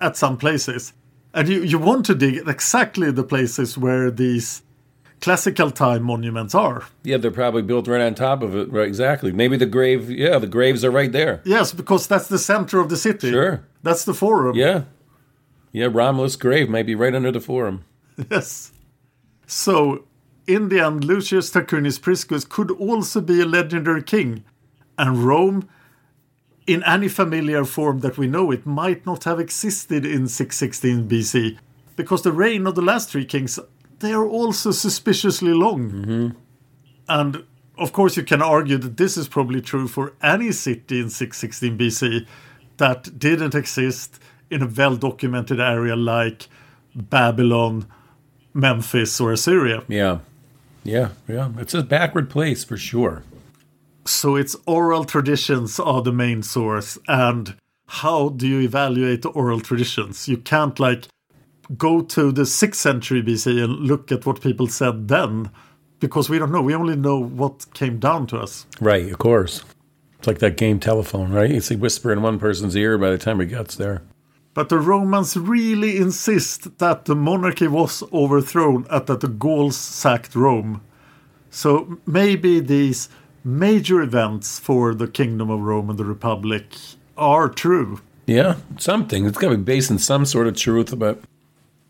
at 0.00 0.16
some 0.16 0.36
places. 0.36 0.92
And 1.34 1.48
you, 1.48 1.62
you 1.64 1.78
want 1.78 2.06
to 2.06 2.14
dig 2.14 2.36
at 2.36 2.48
exactly 2.48 3.10
the 3.10 3.24
places 3.24 3.76
where 3.78 4.10
these 4.12 4.62
classical 5.22 5.70
time 5.70 6.02
monuments 6.02 6.54
are. 6.54 6.84
Yeah, 7.04 7.16
they're 7.16 7.30
probably 7.30 7.62
built 7.62 7.88
right 7.88 8.02
on 8.02 8.14
top 8.14 8.42
of 8.42 8.54
it. 8.54 8.70
Right, 8.70 8.86
exactly. 8.86 9.32
Maybe 9.32 9.56
the 9.56 9.66
grave. 9.66 10.10
Yeah, 10.10 10.38
the 10.38 10.46
graves 10.46 10.84
are 10.84 10.90
right 10.90 11.10
there. 11.10 11.40
Yes, 11.44 11.72
because 11.72 12.06
that's 12.06 12.28
the 12.28 12.38
center 12.38 12.80
of 12.80 12.90
the 12.90 12.96
city. 12.96 13.30
Sure. 13.30 13.64
That's 13.82 14.04
the 14.04 14.14
forum. 14.14 14.56
Yeah, 14.56 14.82
yeah. 15.72 15.88
Romulus' 15.90 16.36
grave 16.36 16.68
might 16.68 16.86
be 16.86 16.94
right 16.94 17.14
under 17.14 17.32
the 17.32 17.40
forum. 17.40 17.84
Yes. 18.30 18.72
So, 19.46 20.04
in 20.46 20.68
the 20.68 20.80
end, 20.80 21.04
Lucius 21.04 21.50
Tarquinius 21.50 22.00
Priscus 22.00 22.44
could 22.44 22.70
also 22.70 23.20
be 23.20 23.40
a 23.40 23.46
legendary 23.46 24.02
king, 24.02 24.44
and 24.98 25.24
Rome, 25.24 25.68
in 26.66 26.82
any 26.84 27.08
familiar 27.08 27.64
form 27.64 28.00
that 28.00 28.18
we 28.18 28.26
know 28.26 28.50
it, 28.50 28.66
might 28.66 29.06
not 29.06 29.24
have 29.24 29.40
existed 29.40 30.04
in 30.04 30.28
616 30.28 31.08
BC, 31.08 31.58
because 31.96 32.22
the 32.22 32.32
reign 32.32 32.66
of 32.66 32.74
the 32.74 32.82
last 32.82 33.10
three 33.10 33.24
kings 33.24 33.58
they 34.02 34.12
are 34.12 34.26
also 34.26 34.70
suspiciously 34.70 35.54
long. 35.54 35.90
Mm-hmm. 35.90 36.28
And 37.08 37.44
of 37.78 37.92
course, 37.92 38.16
you 38.16 38.22
can 38.22 38.42
argue 38.42 38.76
that 38.78 38.96
this 38.96 39.16
is 39.16 39.28
probably 39.28 39.60
true 39.60 39.88
for 39.88 40.12
any 40.22 40.52
city 40.52 41.00
in 41.00 41.08
616 41.08 41.78
BC 41.78 42.26
that 42.76 43.18
didn't 43.18 43.54
exist 43.54 44.18
in 44.50 44.62
a 44.62 44.66
well 44.66 44.96
documented 44.96 45.60
area 45.60 45.96
like 45.96 46.48
Babylon, 46.94 47.86
Memphis, 48.52 49.20
or 49.20 49.32
Assyria. 49.32 49.82
Yeah, 49.88 50.18
yeah, 50.84 51.10
yeah. 51.26 51.50
It's 51.58 51.74
a 51.74 51.82
backward 51.82 52.28
place 52.28 52.64
for 52.64 52.76
sure. 52.76 53.22
So 54.04 54.36
its 54.36 54.56
oral 54.66 55.04
traditions 55.04 55.78
are 55.78 56.02
the 56.02 56.12
main 56.12 56.42
source. 56.42 56.98
And 57.08 57.56
how 57.86 58.30
do 58.30 58.46
you 58.46 58.60
evaluate 58.60 59.22
the 59.22 59.30
oral 59.30 59.60
traditions? 59.60 60.28
You 60.28 60.38
can't 60.38 60.78
like 60.78 61.06
go 61.76 62.02
to 62.02 62.32
the 62.32 62.42
6th 62.42 62.74
century 62.74 63.22
BC 63.22 63.62
and 63.62 63.80
look 63.80 64.10
at 64.12 64.26
what 64.26 64.40
people 64.40 64.66
said 64.66 65.08
then 65.08 65.50
because 66.00 66.28
we 66.28 66.38
don't 66.38 66.50
know. 66.50 66.62
We 66.62 66.74
only 66.74 66.96
know 66.96 67.18
what 67.18 67.72
came 67.74 67.98
down 67.98 68.26
to 68.28 68.38
us. 68.38 68.66
Right, 68.80 69.10
of 69.10 69.18
course. 69.18 69.62
It's 70.18 70.26
like 70.26 70.40
that 70.40 70.56
game 70.56 70.80
telephone, 70.80 71.32
right? 71.32 71.50
It's 71.50 71.70
a 71.70 71.76
whisper 71.76 72.12
in 72.12 72.22
one 72.22 72.38
person's 72.38 72.76
ear 72.76 72.98
by 72.98 73.10
the 73.10 73.18
time 73.18 73.40
it 73.40 73.46
gets 73.46 73.76
there. 73.76 74.02
But 74.54 74.68
the 74.68 74.78
Romans 74.78 75.36
really 75.36 75.96
insist 75.96 76.78
that 76.78 77.06
the 77.06 77.14
monarchy 77.14 77.68
was 77.68 78.02
overthrown 78.12 78.86
and 78.90 79.06
that 79.06 79.20
the 79.20 79.28
Gauls 79.28 79.76
sacked 79.76 80.34
Rome. 80.34 80.82
So 81.50 81.98
maybe 82.06 82.60
these 82.60 83.08
major 83.44 84.02
events 84.02 84.58
for 84.58 84.94
the 84.94 85.08
Kingdom 85.08 85.50
of 85.50 85.60
Rome 85.60 85.88
and 85.88 85.98
the 85.98 86.04
Republic 86.04 86.74
are 87.16 87.48
true. 87.48 88.00
Yeah, 88.26 88.56
something. 88.78 89.26
It's 89.26 89.38
got 89.38 89.50
to 89.50 89.56
be 89.56 89.62
based 89.62 89.90
in 89.90 89.98
some 89.98 90.26
sort 90.26 90.46
of 90.46 90.56
truth, 90.56 90.96
but 90.98 91.20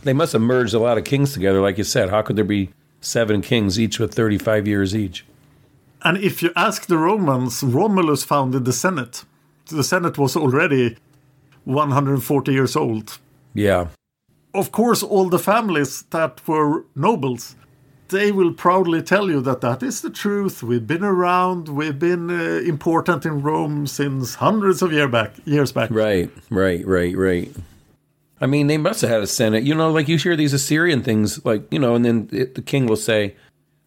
they 0.02 0.12
must 0.12 0.32
have 0.32 0.42
merged 0.42 0.74
a 0.74 0.78
lot 0.78 0.98
of 0.98 1.04
kings 1.04 1.32
together, 1.32 1.60
like 1.60 1.78
you 1.78 1.84
said. 1.84 2.10
How 2.10 2.22
could 2.22 2.36
there 2.36 2.44
be 2.44 2.70
seven 3.00 3.42
kings, 3.42 3.78
each 3.78 3.98
with 3.98 4.14
35 4.14 4.66
years 4.66 4.94
each? 4.94 5.24
And 6.02 6.18
if 6.18 6.42
you 6.42 6.50
ask 6.56 6.86
the 6.86 6.98
Romans, 6.98 7.62
Romulus 7.62 8.24
founded 8.24 8.64
the 8.64 8.72
Senate. 8.72 9.24
The 9.66 9.84
Senate 9.84 10.18
was 10.18 10.36
already 10.36 10.96
140 11.64 12.52
years 12.52 12.76
old. 12.76 13.18
Yeah. 13.54 13.88
Of 14.54 14.72
course, 14.72 15.02
all 15.02 15.28
the 15.28 15.38
families 15.38 16.02
that 16.10 16.46
were 16.46 16.84
nobles, 16.94 17.54
they 18.08 18.32
will 18.32 18.52
proudly 18.52 19.00
tell 19.00 19.30
you 19.30 19.40
that 19.42 19.60
that 19.60 19.82
is 19.82 20.02
the 20.02 20.10
truth. 20.10 20.62
We've 20.62 20.86
been 20.86 21.04
around, 21.04 21.68
we've 21.68 21.98
been 21.98 22.30
uh, 22.30 22.60
important 22.66 23.24
in 23.24 23.40
Rome 23.40 23.86
since 23.86 24.34
hundreds 24.34 24.82
of 24.82 24.92
year 24.92 25.08
back, 25.08 25.34
years 25.44 25.72
back. 25.72 25.90
Right, 25.90 26.30
right, 26.50 26.86
right, 26.86 27.16
right. 27.16 27.50
I 28.42 28.46
mean, 28.46 28.66
they 28.66 28.76
must 28.76 29.00
have 29.02 29.10
had 29.10 29.22
a 29.22 29.26
senate. 29.26 29.62
You 29.62 29.74
know, 29.74 29.90
like 29.90 30.08
you 30.08 30.18
hear 30.18 30.36
these 30.36 30.52
Assyrian 30.52 31.02
things, 31.02 31.44
like 31.44 31.72
you 31.72 31.78
know, 31.78 31.94
and 31.94 32.04
then 32.04 32.28
it, 32.32 32.56
the 32.56 32.62
king 32.62 32.86
will 32.86 32.96
say, 32.96 33.36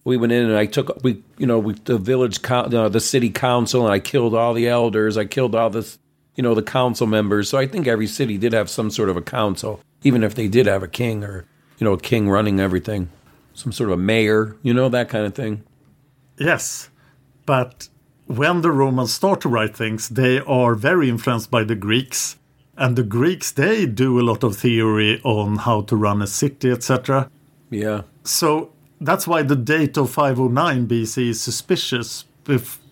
"We 0.06 0.16
went 0.16 0.32
in 0.32 0.46
and 0.46 0.56
I 0.56 0.66
took 0.66 1.04
we, 1.04 1.22
you 1.38 1.46
know, 1.46 1.60
we 1.60 1.74
the 1.74 1.98
village, 1.98 2.40
uh, 2.50 2.90
the 2.90 3.00
city 3.02 3.30
council, 3.30 3.84
and 3.84 3.94
I 3.94 4.00
killed 4.00 4.34
all 4.34 4.54
the 4.54 4.68
elders. 4.68 5.18
I 5.18 5.26
killed 5.26 5.56
all 5.56 5.70
this, 5.70 6.00
you 6.36 6.42
know, 6.42 6.56
the 6.56 6.64
council 6.64 7.06
members." 7.06 7.50
So 7.50 7.58
I 7.58 7.68
think 7.68 7.86
every 7.86 8.08
city 8.08 8.38
did 8.38 8.54
have 8.54 8.70
some 8.70 8.90
sort 8.90 9.10
of 9.10 9.18
a 9.18 9.22
council, 9.22 9.82
even 10.04 10.24
if 10.24 10.36
they 10.36 10.48
did 10.48 10.68
have 10.68 10.84
a 10.84 10.88
king 10.88 11.24
or 11.24 11.46
you 11.78 11.86
know, 11.86 11.94
a 11.94 12.00
king 12.00 12.30
running 12.30 12.60
everything, 12.60 13.10
some 13.54 13.72
sort 13.72 13.90
of 13.90 14.00
a 14.00 14.02
mayor, 14.02 14.56
you 14.64 14.74
know, 14.74 14.90
that 14.90 15.10
kind 15.10 15.26
of 15.26 15.36
thing. 15.36 15.64
Yes, 16.38 16.90
but 17.46 17.90
when 18.28 18.62
the 18.62 18.72
Romans 18.72 19.14
start 19.14 19.42
to 19.42 19.50
write 19.50 19.76
things, 19.76 20.10
they 20.10 20.40
are 20.40 20.76
very 20.76 21.10
influenced 21.10 21.52
by 21.52 21.64
the 21.64 21.76
Greeks. 21.76 22.38
And 22.78 22.96
the 22.96 23.04
Greeks, 23.04 23.52
they 23.52 23.86
do 23.86 24.20
a 24.20 24.24
lot 24.24 24.44
of 24.44 24.58
theory 24.58 25.22
on 25.24 25.58
how 25.58 25.82
to 25.82 25.96
run 25.96 26.22
a 26.22 26.28
city, 26.28 26.72
etc. 26.72 27.30
Yeah. 27.70 28.02
So 28.24 28.72
that's 29.00 29.28
why 29.28 29.44
the 29.44 29.56
date 29.56 29.98
of 29.98 30.10
509 30.10 30.88
BC 30.88 31.30
is 31.30 31.42
suspicious, 31.42 32.26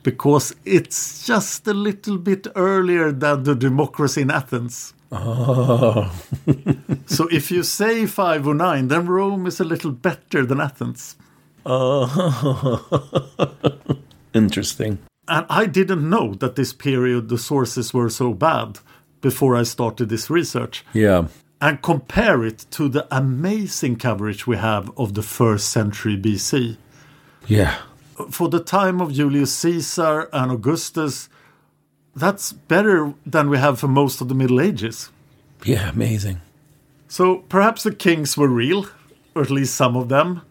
because 0.03 0.55
it's 0.63 1.25
just 1.27 1.67
a 1.67 1.73
little 1.73 2.17
bit 2.17 2.47
earlier 2.55 3.11
than 3.11 3.43
the 3.43 3.55
democracy 3.55 4.21
in 4.21 4.31
Athens. 4.31 4.93
Oh. 5.11 6.11
So 7.05 7.27
if 7.27 7.51
you 7.51 7.63
say 7.63 8.05
509, 8.05 8.87
then 8.87 9.05
Rome 9.05 9.45
is 9.45 9.59
a 9.59 9.63
little 9.65 9.91
better 9.91 10.45
than 10.45 10.61
Athens. 10.61 11.15
oh. 11.65 12.81
Interesting. 14.33 14.99
And 15.27 15.45
I 15.49 15.65
didn't 15.67 16.09
know 16.09 16.33
that 16.35 16.55
this 16.55 16.73
period 16.73 17.29
the 17.29 17.37
sources 17.37 17.93
were 17.93 18.09
so 18.09 18.33
bad 18.33 18.79
before 19.23 19.55
I 19.55 19.63
started 19.63 20.09
this 20.09 20.29
research. 20.29 20.85
Yeah. 20.93 21.27
And 21.59 21.81
compare 21.81 22.43
it 22.43 22.65
to 22.71 22.89
the 22.89 23.07
amazing 23.09 23.95
coverage 23.95 24.45
we 24.45 24.57
have 24.57 24.91
of 24.97 25.13
the 25.13 25.23
first 25.23 25.69
century 25.69 26.17
BC. 26.17 26.77
Yeah. 27.47 27.77
For 28.29 28.49
the 28.49 28.59
time 28.59 29.01
of 29.01 29.13
Julius 29.13 29.55
Caesar 29.55 30.29
and 30.33 30.51
Augustus, 30.51 31.29
that's 32.15 32.51
better 32.51 33.13
than 33.25 33.49
we 33.49 33.57
have 33.57 33.79
for 33.79 33.87
most 33.87 34.21
of 34.21 34.27
the 34.27 34.35
Middle 34.35 34.59
Ages. 34.59 35.09
Yeah. 35.63 35.89
Amazing. 35.89 36.41
So 37.07 37.37
perhaps 37.47 37.83
the 37.83 37.95
kings 37.95 38.35
were 38.35 38.49
real, 38.49 38.87
or 39.33 39.41
at 39.41 39.49
least 39.49 39.75
some 39.75 39.95
of 39.95 40.09
them. 40.09 40.41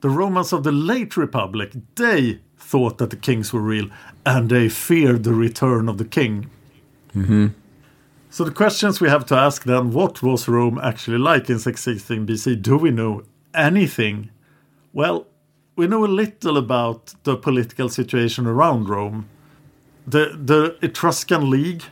The 0.00 0.10
Romans 0.10 0.52
of 0.52 0.62
the 0.62 0.72
late 0.72 1.16
Republic, 1.16 1.72
they 1.96 2.40
thought 2.56 2.98
that 2.98 3.10
the 3.10 3.16
kings 3.16 3.52
were 3.52 3.60
real, 3.60 3.88
and 4.24 4.48
they 4.48 4.68
feared 4.68 5.24
the 5.24 5.34
return 5.34 5.88
of 5.88 5.98
the 5.98 6.04
king. 6.04 6.48
Mm-hmm. 7.16 7.48
So 8.36 8.44
the 8.44 8.50
questions 8.50 9.00
we 9.00 9.08
have 9.08 9.24
to 9.28 9.34
ask 9.34 9.64
then, 9.64 9.92
what 9.92 10.22
was 10.22 10.46
Rome 10.46 10.78
actually 10.82 11.16
like 11.16 11.48
in 11.48 11.58
616 11.58 12.26
BC? 12.26 12.60
Do 12.60 12.76
we 12.76 12.90
know 12.90 13.22
anything? 13.54 14.28
Well, 14.92 15.26
we 15.74 15.86
know 15.86 16.04
a 16.04 16.16
little 16.22 16.58
about 16.58 17.14
the 17.24 17.38
political 17.38 17.88
situation 17.88 18.46
around 18.46 18.90
Rome. 18.90 19.26
The 20.06 20.38
the 20.38 20.76
Etruscan 20.82 21.48
League, 21.48 21.84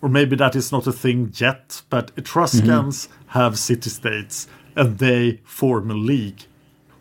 or 0.00 0.08
maybe 0.08 0.36
that 0.36 0.54
is 0.54 0.70
not 0.70 0.86
a 0.86 0.92
thing 0.92 1.32
yet, 1.34 1.82
but 1.90 2.12
Etruscans 2.16 3.08
mm-hmm. 3.08 3.30
have 3.30 3.58
city 3.58 3.90
states 3.90 4.46
and 4.76 4.98
they 4.98 5.40
form 5.42 5.90
a 5.90 5.94
league. 5.94 6.42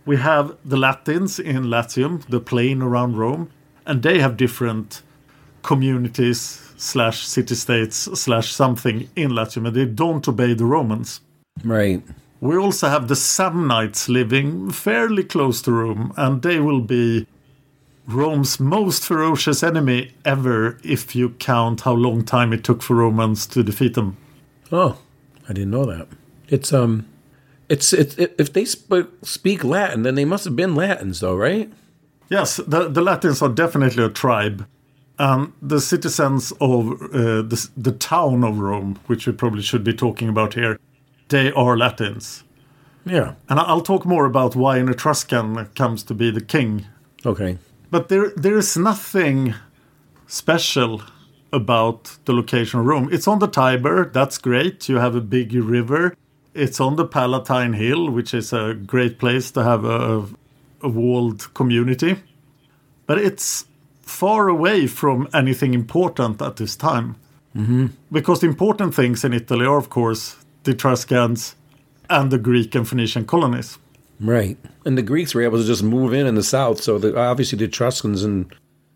We 0.03 0.17
have 0.17 0.57
the 0.65 0.77
Latins 0.77 1.37
in 1.37 1.69
Latium, 1.69 2.23
the 2.27 2.39
plain 2.39 2.81
around 2.81 3.17
Rome, 3.17 3.51
and 3.85 4.01
they 4.01 4.17
have 4.17 4.35
different 4.35 5.03
communities 5.61 6.68
slash 6.79 7.27
city 7.27 7.55
states 7.55 7.95
slash 8.19 8.51
something 8.51 9.09
in 9.15 9.35
Latium, 9.35 9.65
and 9.65 9.75
they 9.75 9.85
don't 9.85 10.27
obey 10.27 10.53
the 10.53 10.65
Romans. 10.65 11.21
Right. 11.63 12.01
We 12.41 12.55
also 12.57 12.87
have 12.87 13.09
the 13.09 13.15
Samnites 13.15 14.07
living 14.07 14.71
fairly 14.71 15.23
close 15.23 15.61
to 15.63 15.71
Rome, 15.73 16.13
and 16.15 16.41
they 16.41 16.59
will 16.59 16.81
be 16.81 17.27
Rome's 18.07 18.59
most 18.59 19.05
ferocious 19.05 19.61
enemy 19.61 20.13
ever 20.23 20.79
if 20.83 21.15
you 21.15 21.31
count 21.31 21.81
how 21.81 21.93
long 21.93 22.23
time 22.23 22.53
it 22.53 22.63
took 22.63 22.81
for 22.81 22.95
Romans 22.95 23.45
to 23.47 23.61
defeat 23.61 23.93
them. 23.93 24.17
Oh, 24.71 24.99
I 25.49 25.53
didn't 25.53 25.71
know 25.71 25.85
that. 25.85 26.07
It's 26.47 26.71
um, 26.71 27.05
it's 27.67 27.91
it's 27.91 28.17
it, 28.17 28.35
if 28.39 28.53
they 28.53 28.65
sp- 28.65 29.11
speak 29.21 29.63
Latin, 29.63 30.03
then 30.03 30.15
they 30.15 30.25
must 30.25 30.45
have 30.45 30.55
been 30.55 30.75
Latins, 30.75 31.19
though, 31.19 31.35
right? 31.35 31.71
Yes, 32.29 32.57
the, 32.57 32.87
the 32.87 33.01
Latins 33.01 33.41
are 33.41 33.49
definitely 33.49 34.03
a 34.03 34.09
tribe. 34.09 34.65
And 35.19 35.51
the 35.61 35.81
citizens 35.81 36.53
of 36.61 37.01
uh, 37.01 37.41
the, 37.41 37.69
the 37.75 37.91
town 37.91 38.43
of 38.45 38.57
Rome, 38.57 38.99
which 39.07 39.27
we 39.27 39.33
probably 39.33 39.61
should 39.61 39.83
be 39.83 39.93
talking 39.93 40.29
about 40.29 40.53
here, 40.53 40.79
they 41.27 41.51
are 41.51 41.77
Latins. 41.77 42.45
Yeah. 43.05 43.33
And 43.49 43.59
I'll 43.59 43.81
talk 43.81 44.05
more 44.05 44.25
about 44.25 44.55
why 44.55 44.77
an 44.77 44.87
Etruscan 44.87 45.65
comes 45.75 46.03
to 46.03 46.13
be 46.13 46.31
the 46.31 46.41
king. 46.41 46.85
Okay. 47.25 47.57
But 47.91 48.07
there 48.07 48.29
there 48.35 48.57
is 48.57 48.77
nothing 48.77 49.55
special 50.27 51.01
about 51.51 52.17
the 52.25 52.33
location 52.33 52.79
of 52.79 52.85
Rome. 52.85 53.09
It's 53.11 53.27
on 53.27 53.39
the 53.39 53.47
Tiber, 53.47 54.09
that's 54.09 54.37
great. 54.37 54.87
You 54.87 54.97
have 54.97 55.15
a 55.15 55.21
big 55.21 55.53
river. 55.53 56.15
It's 56.53 56.79
on 56.79 56.95
the 56.95 57.05
Palatine 57.05 57.73
Hill, 57.73 58.09
which 58.09 58.33
is 58.33 58.53
a 58.53 58.73
great 58.73 59.17
place 59.17 59.51
to 59.51 59.63
have 59.63 59.83
a, 59.85 60.27
a 60.81 60.89
walled 60.89 61.53
community. 61.53 62.17
But 63.07 63.17
it's 63.17 63.65
far 64.09 64.49
away 64.49 64.87
from 64.87 65.27
anything 65.33 65.73
important 65.73 66.41
at 66.41 66.55
this 66.57 66.75
time. 66.75 67.15
Mm-hmm. 67.55 67.87
Because 68.11 68.41
the 68.41 68.47
important 68.47 68.95
things 68.95 69.23
in 69.23 69.33
Italy 69.33 69.65
are, 69.65 69.77
of 69.77 69.89
course, 69.89 70.35
the 70.63 70.71
Etruscans 70.71 71.55
and 72.09 72.31
the 72.31 72.37
Greek 72.37 72.75
and 72.75 72.87
Phoenician 72.87 73.25
colonies. 73.25 73.77
Right. 74.19 74.57
And 74.85 74.97
the 74.97 75.01
Greeks 75.01 75.33
were 75.33 75.43
able 75.43 75.59
to 75.59 75.63
just 75.65 75.83
move 75.83 76.13
in 76.13 76.27
in 76.27 76.35
the 76.35 76.43
south, 76.43 76.81
so 76.81 76.97
the, 76.97 77.17
obviously 77.17 77.57
the 77.57 77.65
Etruscans 77.65 78.23
and 78.23 78.53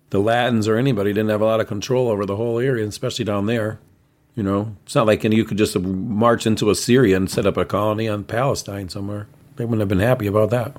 the 0.10 0.20
Latins 0.20 0.68
or 0.68 0.78
anybody 0.78 1.14
didn't 1.14 1.30
have 1.30 1.42
a 1.42 1.46
lot 1.46 1.62
of 1.62 1.68
control 1.68 2.10
over 2.10 2.26
the 2.26 2.36
whole 2.36 2.60
area, 2.60 2.86
especially 2.86 3.26
down 3.26 3.46
there. 3.46 3.80
You 4.36 4.44
know, 4.44 4.76
it's 4.84 4.96
not 4.96 5.06
like 5.06 5.24
you 5.24 5.46
could 5.46 5.58
just 5.58 5.80
march 5.80 6.48
into 6.48 6.72
Assyria 6.72 7.16
and 7.16 7.30
set 7.30 7.46
up 7.46 7.56
a 7.56 7.66
colony 7.66 8.10
on 8.10 8.24
Palestine 8.24 8.90
somewhere. 8.90 9.28
They 9.56 9.64
wouldn't 9.64 9.82
have 9.82 9.90
been 9.90 10.00
happy 10.00 10.28
about 10.28 10.50
that. 10.50 10.76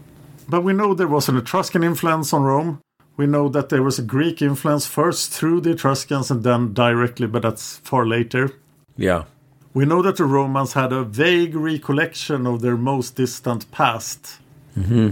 But 0.48 0.62
we 0.62 0.72
know 0.72 0.92
there 0.92 1.08
was 1.08 1.28
an 1.28 1.36
Etruscan 1.36 1.84
influence 1.84 2.32
on 2.32 2.42
Rome. 2.42 2.80
We 3.16 3.26
know 3.26 3.48
that 3.48 3.68
there 3.68 3.82
was 3.82 3.98
a 3.98 4.02
Greek 4.02 4.42
influence 4.42 4.86
first 4.86 5.30
through 5.30 5.60
the 5.60 5.70
Etruscans 5.70 6.30
and 6.30 6.42
then 6.42 6.72
directly, 6.72 7.26
but 7.26 7.42
that's 7.42 7.78
far 7.78 8.06
later. 8.06 8.50
Yeah. 8.96 9.24
We 9.72 9.84
know 9.84 10.02
that 10.02 10.16
the 10.16 10.24
Romans 10.24 10.72
had 10.72 10.92
a 10.92 11.04
vague 11.04 11.54
recollection 11.54 12.46
of 12.46 12.60
their 12.60 12.76
most 12.76 13.16
distant 13.16 13.70
past. 13.70 14.38
Mm-hmm. 14.76 15.10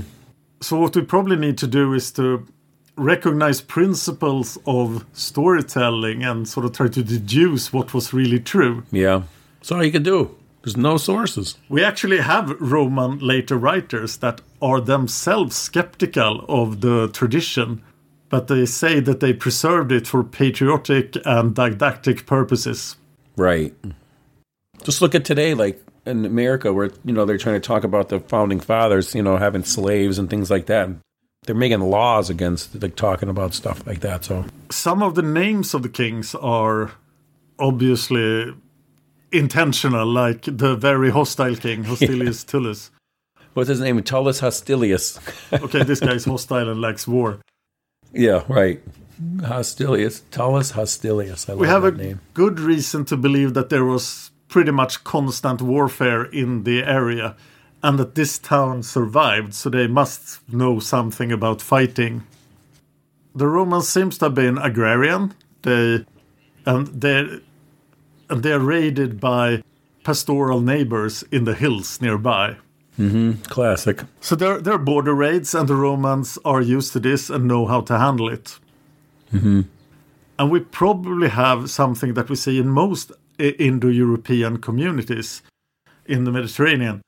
So, 0.60 0.78
what 0.78 0.94
we 0.94 1.02
probably 1.02 1.36
need 1.36 1.58
to 1.58 1.66
do 1.66 1.92
is 1.94 2.12
to 2.12 2.46
recognize 2.96 3.60
principles 3.60 4.58
of 4.66 5.04
storytelling 5.12 6.22
and 6.22 6.48
sort 6.48 6.66
of 6.66 6.72
try 6.72 6.88
to 6.88 7.02
deduce 7.02 7.72
what 7.72 7.94
was 7.94 8.12
really 8.12 8.38
true. 8.38 8.84
Yeah. 8.92 9.22
So, 9.62 9.76
all 9.76 9.84
you 9.84 9.92
can 9.92 10.02
do. 10.04 10.36
There's 10.62 10.76
no 10.76 10.96
sources. 10.96 11.56
We 11.68 11.82
actually 11.82 12.18
have 12.18 12.60
Roman 12.60 13.18
later 13.18 13.56
writers 13.56 14.18
that 14.18 14.40
are 14.60 14.80
themselves 14.80 15.56
skeptical 15.56 16.44
of 16.48 16.80
the 16.82 17.08
tradition, 17.08 17.82
but 18.32 18.48
they 18.48 18.64
say 18.64 18.98
that 18.98 19.20
they 19.20 19.34
preserved 19.34 19.92
it 19.92 20.06
for 20.06 20.24
patriotic 20.24 21.18
and 21.26 21.54
didactic 21.54 22.24
purposes. 22.24 22.96
Right. 23.36 23.74
Just 24.84 25.02
look 25.02 25.14
at 25.14 25.26
today, 25.26 25.52
like 25.52 25.84
in 26.06 26.24
America, 26.24 26.72
where 26.72 26.90
you 27.04 27.12
know 27.12 27.26
they're 27.26 27.36
trying 27.36 27.60
to 27.60 27.68
talk 27.68 27.84
about 27.84 28.08
the 28.08 28.20
founding 28.20 28.58
fathers, 28.58 29.14
you 29.14 29.22
know, 29.22 29.36
having 29.36 29.64
slaves 29.64 30.18
and 30.18 30.30
things 30.30 30.50
like 30.50 30.64
that. 30.66 30.88
They're 31.42 31.54
making 31.54 31.80
laws 31.80 32.30
against 32.30 32.82
like 32.82 32.96
talking 32.96 33.28
about 33.28 33.52
stuff 33.52 33.86
like 33.86 34.00
that. 34.00 34.24
So 34.24 34.46
some 34.70 35.02
of 35.02 35.14
the 35.14 35.22
names 35.22 35.74
of 35.74 35.82
the 35.82 35.90
kings 35.90 36.34
are 36.34 36.92
obviously 37.58 38.54
intentional, 39.30 40.06
like 40.06 40.44
the 40.44 40.74
very 40.74 41.10
hostile 41.10 41.56
king, 41.56 41.84
Hostilius 41.92 42.44
yeah. 42.44 42.50
Tullus. 42.50 42.90
What's 43.52 43.68
his 43.68 43.80
name? 43.80 44.02
Tullus 44.02 44.40
Hostilius. 44.40 45.20
okay, 45.52 45.82
this 45.82 46.00
guy's 46.00 46.24
hostile 46.24 46.70
and 46.70 46.80
likes 46.80 47.06
war. 47.06 47.38
Yeah, 48.12 48.44
right. 48.48 48.82
Hostilius, 49.44 50.22
Tullus 50.30 50.72
Hostilius. 50.72 51.48
I 51.48 51.54
we 51.54 51.66
have 51.66 51.84
a 51.84 51.92
name. 51.92 52.20
good 52.34 52.58
reason 52.58 53.04
to 53.06 53.16
believe 53.16 53.54
that 53.54 53.68
there 53.68 53.84
was 53.84 54.30
pretty 54.48 54.70
much 54.72 55.04
constant 55.04 55.62
warfare 55.62 56.24
in 56.24 56.64
the 56.64 56.82
area 56.82 57.36
and 57.82 57.98
that 57.98 58.14
this 58.14 58.38
town 58.38 58.82
survived, 58.82 59.54
so 59.54 59.68
they 59.70 59.86
must 59.86 60.40
know 60.48 60.78
something 60.78 61.32
about 61.32 61.60
fighting. 61.60 62.22
The 63.34 63.46
Romans 63.46 63.88
seems 63.88 64.18
to 64.18 64.26
have 64.26 64.34
been 64.34 64.58
agrarian. 64.58 65.34
They 65.62 66.04
and 66.66 66.86
they 66.88 67.40
and 68.28 68.42
they're 68.42 68.60
raided 68.60 69.20
by 69.20 69.62
pastoral 70.04 70.60
neighbors 70.60 71.24
in 71.30 71.44
the 71.44 71.54
hills 71.54 72.00
nearby. 72.00 72.56
Mm-hmm. 72.98 73.42
Classic. 73.44 74.02
So 74.20 74.36
they're, 74.36 74.60
they're 74.60 74.78
border 74.78 75.14
raids, 75.14 75.54
and 75.54 75.68
the 75.68 75.74
Romans 75.74 76.38
are 76.44 76.60
used 76.60 76.92
to 76.92 77.00
this 77.00 77.30
and 77.30 77.46
know 77.46 77.66
how 77.66 77.80
to 77.82 77.98
handle 77.98 78.28
it. 78.28 78.58
Mm-hmm. 79.32 79.62
And 80.38 80.50
we 80.50 80.60
probably 80.60 81.28
have 81.28 81.70
something 81.70 82.14
that 82.14 82.28
we 82.28 82.36
see 82.36 82.58
in 82.58 82.68
most 82.68 83.12
Indo 83.38 83.88
European 83.88 84.58
communities 84.58 85.42
in 86.06 86.24
the 86.24 86.32
Mediterranean 86.32 87.02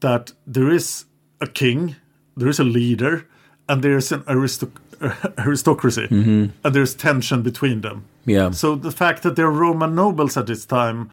that 0.00 0.32
there 0.46 0.70
is 0.70 1.04
a 1.40 1.46
king, 1.46 1.96
there 2.36 2.48
is 2.48 2.58
a 2.58 2.64
leader, 2.64 3.26
and 3.68 3.82
there 3.82 3.96
is 3.96 4.12
an 4.12 4.22
aristoc- 4.22 4.80
aristocracy, 5.38 6.08
mm-hmm. 6.08 6.46
and 6.64 6.74
there's 6.74 6.94
tension 6.94 7.42
between 7.42 7.80
them. 7.80 8.04
Yeah. 8.24 8.50
So 8.50 8.74
the 8.74 8.90
fact 8.90 9.22
that 9.22 9.36
they're 9.36 9.50
Roman 9.50 9.94
nobles 9.94 10.36
at 10.36 10.46
this 10.46 10.64
time, 10.66 11.10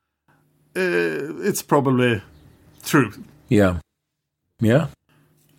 uh, 0.76 1.42
it's 1.42 1.62
probably 1.62 2.22
true. 2.84 3.12
Yeah. 3.50 3.80
Yeah. 4.60 4.88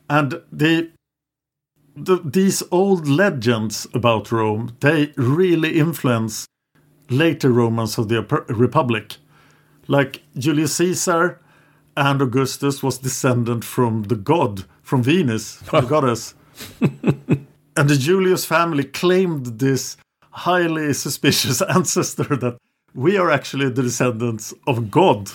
And 0.09 0.41
the, 0.53 0.91
the 1.95 2.21
these 2.25 2.63
old 2.71 3.09
legends 3.09 3.87
about 3.93 4.31
Rome, 4.33 4.77
they 4.81 5.13
really 5.17 5.79
influence 5.79 6.47
later 7.11 7.51
Romans 7.51 7.99
of 7.99 8.09
the 8.09 8.23
Republic. 8.49 9.17
Like 9.89 10.23
Julius 10.37 10.77
Caesar 10.77 11.41
and 11.97 12.21
Augustus 12.21 12.83
was 12.83 12.99
descendant 12.99 13.65
from 13.65 14.05
the 14.05 14.17
god, 14.17 14.65
from 14.83 15.03
Venus, 15.03 15.57
the 15.57 15.81
goddess. 15.81 16.35
and 16.81 17.89
the 17.89 17.97
Julius 17.97 18.45
family 18.45 18.85
claimed 18.85 19.59
this 19.59 19.97
highly 20.31 20.93
suspicious 20.93 21.63
ancestor 21.75 22.37
that 22.37 22.59
we 22.95 23.17
are 23.17 23.31
actually 23.31 23.69
the 23.71 23.83
descendants 23.83 24.55
of 24.67 24.91
God. 24.91 25.31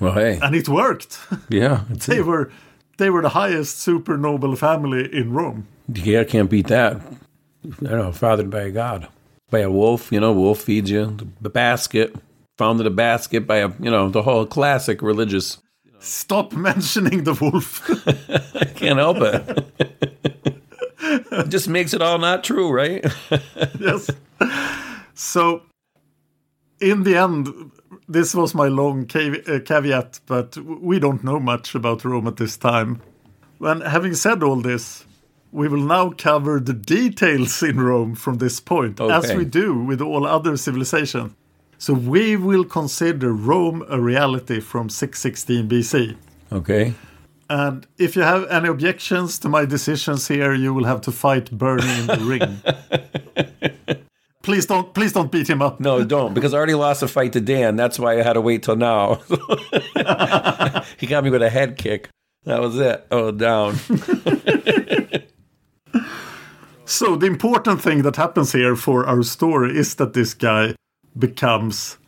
Well, 0.00 0.14
hey. 0.14 0.38
And 0.42 0.54
it 0.54 0.68
worked. 0.68 1.18
Yeah. 1.48 1.84
they 1.90 2.20
were 2.20 2.50
they 2.98 3.10
were 3.10 3.22
the 3.22 3.30
highest 3.30 3.78
super 3.78 4.16
noble 4.16 4.54
family 4.54 5.12
in 5.12 5.32
Rome. 5.32 5.66
Yeah, 5.92 6.20
I 6.20 6.24
can't 6.24 6.50
beat 6.50 6.68
that. 6.68 7.00
I 7.64 7.88
don't 7.88 7.98
know, 7.98 8.12
fathered 8.12 8.50
by 8.50 8.62
a 8.62 8.70
god. 8.70 9.08
By 9.50 9.60
a 9.60 9.70
wolf, 9.70 10.12
you 10.12 10.20
know, 10.20 10.32
wolf 10.32 10.60
feeds 10.60 10.90
you. 10.90 11.16
The 11.40 11.50
basket, 11.50 12.14
founded 12.58 12.86
a 12.86 12.90
basket 12.90 13.46
by 13.46 13.56
a, 13.58 13.68
you 13.80 13.90
know, 13.90 14.10
the 14.10 14.22
whole 14.22 14.44
classic 14.44 15.00
religious 15.00 15.58
Stop 16.00 16.52
mentioning 16.52 17.24
the 17.24 17.34
wolf. 17.34 17.88
I 18.54 18.64
can't 18.66 18.98
help 18.98 19.18
it. 19.20 19.66
it 21.00 21.48
just 21.48 21.68
makes 21.68 21.92
it 21.92 22.02
all 22.02 22.18
not 22.18 22.44
true, 22.44 22.70
right? 22.70 23.04
yes. 23.80 24.10
So, 25.14 25.62
in 26.80 27.02
the 27.02 27.16
end, 27.16 27.72
this 28.08 28.34
was 28.34 28.54
my 28.54 28.68
long 28.68 29.02
uh, 29.14 29.60
caveat, 29.64 30.20
but 30.26 30.56
we 30.56 30.98
don't 30.98 31.22
know 31.22 31.38
much 31.38 31.74
about 31.74 32.04
Rome 32.04 32.26
at 32.26 32.36
this 32.36 32.56
time. 32.56 33.02
And 33.60 33.82
having 33.82 34.14
said 34.14 34.42
all 34.42 34.56
this, 34.56 35.04
we 35.52 35.68
will 35.68 35.84
now 35.84 36.10
cover 36.10 36.60
the 36.60 36.72
details 36.72 37.62
in 37.62 37.80
Rome 37.80 38.14
from 38.14 38.38
this 38.38 38.60
point, 38.60 39.00
okay. 39.00 39.14
as 39.14 39.34
we 39.34 39.44
do 39.44 39.74
with 39.84 40.00
all 40.00 40.26
other 40.26 40.56
civilizations. 40.56 41.34
So 41.78 41.94
we 41.94 42.36
will 42.36 42.64
consider 42.64 43.32
Rome 43.32 43.84
a 43.88 44.00
reality 44.00 44.60
from 44.60 44.88
616 44.88 45.68
BC. 45.68 46.16
Okay. 46.50 46.94
And 47.48 47.86
if 47.98 48.16
you 48.16 48.22
have 48.22 48.48
any 48.50 48.68
objections 48.68 49.38
to 49.40 49.48
my 49.48 49.64
decisions 49.64 50.28
here, 50.28 50.52
you 50.52 50.74
will 50.74 50.84
have 50.84 51.00
to 51.02 51.12
fight 51.12 51.50
Bernie 51.50 52.00
in 52.00 52.06
the 52.06 52.16
ring. 53.86 54.02
please 54.42 54.66
don't 54.66 54.92
please 54.94 55.12
don't 55.12 55.30
beat 55.30 55.48
him 55.48 55.62
up. 55.62 55.80
No, 55.80 56.04
don't, 56.04 56.34
because 56.34 56.54
I 56.54 56.56
already 56.56 56.74
lost 56.74 57.02
a 57.02 57.08
fight 57.08 57.32
to 57.34 57.40
Dan. 57.40 57.76
That's 57.76 57.98
why 57.98 58.18
I 58.18 58.22
had 58.22 58.34
to 58.34 58.40
wait 58.40 58.62
till 58.62 58.76
now. 58.76 59.14
he 60.98 61.06
got 61.06 61.24
me 61.24 61.30
with 61.30 61.42
a 61.42 61.50
head 61.50 61.76
kick. 61.78 62.08
That 62.44 62.60
was 62.60 62.78
it. 62.78 63.06
Oh, 63.10 63.30
down. 63.30 63.76
so 66.84 67.16
the 67.16 67.26
important 67.26 67.82
thing 67.82 68.02
that 68.02 68.16
happens 68.16 68.52
here 68.52 68.76
for 68.76 69.06
our 69.06 69.22
story 69.22 69.76
is 69.76 69.94
that 69.96 70.14
this 70.14 70.34
guy 70.34 70.74
becomes 71.18 71.98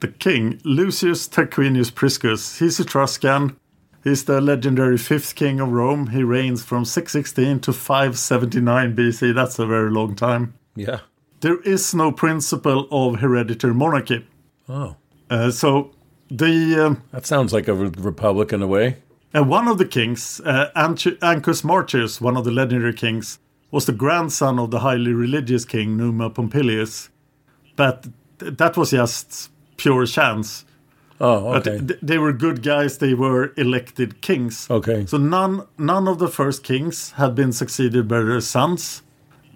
the 0.00 0.08
king. 0.08 0.60
Lucius 0.64 1.28
Tarquinius 1.28 1.94
Priscus. 1.94 2.58
He's 2.58 2.80
Etruscan. 2.80 3.56
He's 4.04 4.24
the 4.24 4.40
legendary 4.40 4.96
fifth 4.96 5.34
king 5.34 5.60
of 5.60 5.70
Rome. 5.70 6.08
He 6.08 6.22
reigns 6.22 6.64
from 6.64 6.84
616 6.84 7.60
to 7.60 7.72
579 7.72 8.96
BC. 8.96 9.34
That's 9.34 9.58
a 9.58 9.66
very 9.66 9.90
long 9.90 10.14
time. 10.14 10.54
Yeah. 10.76 11.00
There 11.40 11.60
is 11.60 11.94
no 11.94 12.12
principle 12.12 12.88
of 12.90 13.20
hereditary 13.20 13.74
monarchy. 13.74 14.26
Oh. 14.68 14.96
Uh, 15.30 15.50
so 15.50 15.92
the. 16.30 16.86
Um, 16.86 17.02
that 17.12 17.26
sounds 17.26 17.52
like 17.52 17.68
a 17.68 17.74
re- 17.74 17.92
republic 17.96 18.52
in 18.52 18.62
a 18.62 18.66
way. 18.66 18.96
And 19.32 19.48
one 19.48 19.68
of 19.68 19.78
the 19.78 19.84
kings, 19.84 20.40
uh, 20.44 20.70
Ancus 20.74 21.62
Martius, 21.62 22.20
one 22.20 22.36
of 22.36 22.44
the 22.44 22.50
legendary 22.50 22.94
kings, 22.94 23.38
was 23.70 23.84
the 23.84 23.92
grandson 23.92 24.58
of 24.58 24.70
the 24.70 24.80
highly 24.80 25.12
religious 25.12 25.64
king 25.64 25.96
Numa 25.96 26.30
Pompilius. 26.30 27.10
But 27.76 28.08
that 28.38 28.76
was 28.76 28.90
just 28.90 29.50
pure 29.76 30.06
chance. 30.06 30.64
Oh, 31.20 31.54
okay. 31.54 31.80
But 31.80 31.98
they 32.00 32.18
were 32.18 32.32
good 32.32 32.62
guys. 32.62 32.98
They 32.98 33.14
were 33.14 33.52
elected 33.56 34.20
kings. 34.20 34.70
Okay. 34.70 35.04
So 35.06 35.18
none 35.18 35.66
none 35.76 36.08
of 36.08 36.18
the 36.18 36.28
first 36.28 36.62
kings 36.62 37.12
had 37.12 37.34
been 37.34 37.52
succeeded 37.52 38.06
by 38.06 38.20
their 38.20 38.40
sons, 38.40 39.02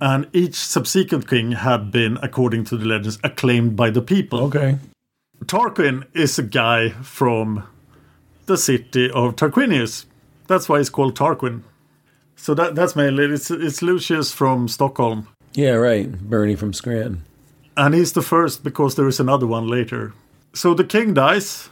and 0.03 0.27
each 0.33 0.57
subsequent 0.57 1.29
king 1.29 1.53
had 1.53 1.93
been, 1.93 2.19
according 2.23 2.65
to 2.65 2.77
the 2.77 2.85
legends, 2.85 3.21
acclaimed 3.23 3.77
by 3.77 3.89
the 3.89 4.03
people. 4.03 4.41
Okay. 4.41 4.79
Tarquin 5.45 6.05
is 6.13 6.41
a 6.41 6.43
guy 6.43 6.89
from 6.89 7.63
the 8.47 8.57
city 8.57 9.09
of 9.13 9.37
Tarquinius. 9.37 10.07
That's 10.49 10.69
why 10.69 10.79
he's 10.79 10.91
called 10.91 11.17
Tarquin. 11.17 11.63
So 12.35 12.53
that 12.55 12.75
that's 12.75 12.97
mainly 12.97 13.27
it's 13.27 13.49
it's 13.49 13.81
Lucius 13.81 14.33
from 14.33 14.67
Stockholm. 14.67 15.29
Yeah, 15.55 15.75
right. 15.75 16.11
Bernie 16.11 16.57
from 16.57 16.73
Scranton. 16.73 17.23
And 17.77 17.95
he's 17.95 18.13
the 18.13 18.23
first 18.23 18.65
because 18.65 18.97
there 18.97 19.07
is 19.07 19.21
another 19.21 19.47
one 19.47 19.69
later. 19.69 20.15
So 20.53 20.75
the 20.75 20.85
king 20.85 21.15
dies, 21.15 21.71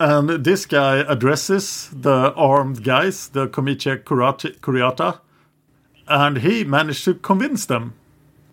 And 0.00 0.28
this 0.44 0.66
guy 0.66 0.98
addresses 0.98 1.90
the 1.92 2.32
armed 2.34 2.84
guys, 2.84 3.28
the 3.28 3.48
Comitia 3.48 3.98
Curiata, 3.98 5.20
and 6.08 6.38
he 6.38 6.64
managed 6.64 7.04
to 7.04 7.14
convince 7.14 7.66
them 7.66 7.94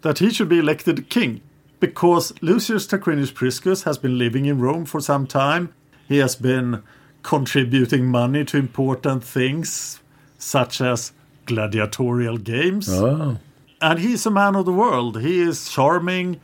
that 0.02 0.20
he 0.20 0.30
should 0.30 0.50
be 0.50 0.60
elected 0.60 1.10
king 1.10 1.42
because 1.80 2.34
Lucius 2.42 2.88
Tarquinius 2.88 3.34
Priscus 3.34 3.84
has 3.84 3.98
been 3.98 4.18
living 4.18 4.46
in 4.46 4.60
Rome 4.60 4.86
for 4.86 5.00
some 5.00 5.28
time. 5.28 5.74
He 6.08 6.18
has 6.18 6.36
been 6.36 6.84
contributing 7.24 8.06
money 8.08 8.46
to 8.46 8.58
important 8.58 9.24
things 9.24 10.00
such 10.38 10.80
as 10.80 11.12
gladiatorial 11.46 12.38
games. 12.38 12.90
Oh. 12.90 13.40
And 13.82 14.00
he's 14.00 14.26
a 14.26 14.32
man 14.32 14.56
of 14.56 14.66
the 14.66 14.72
world. 14.72 15.22
He 15.22 15.40
is 15.40 15.70
charming, 15.70 16.40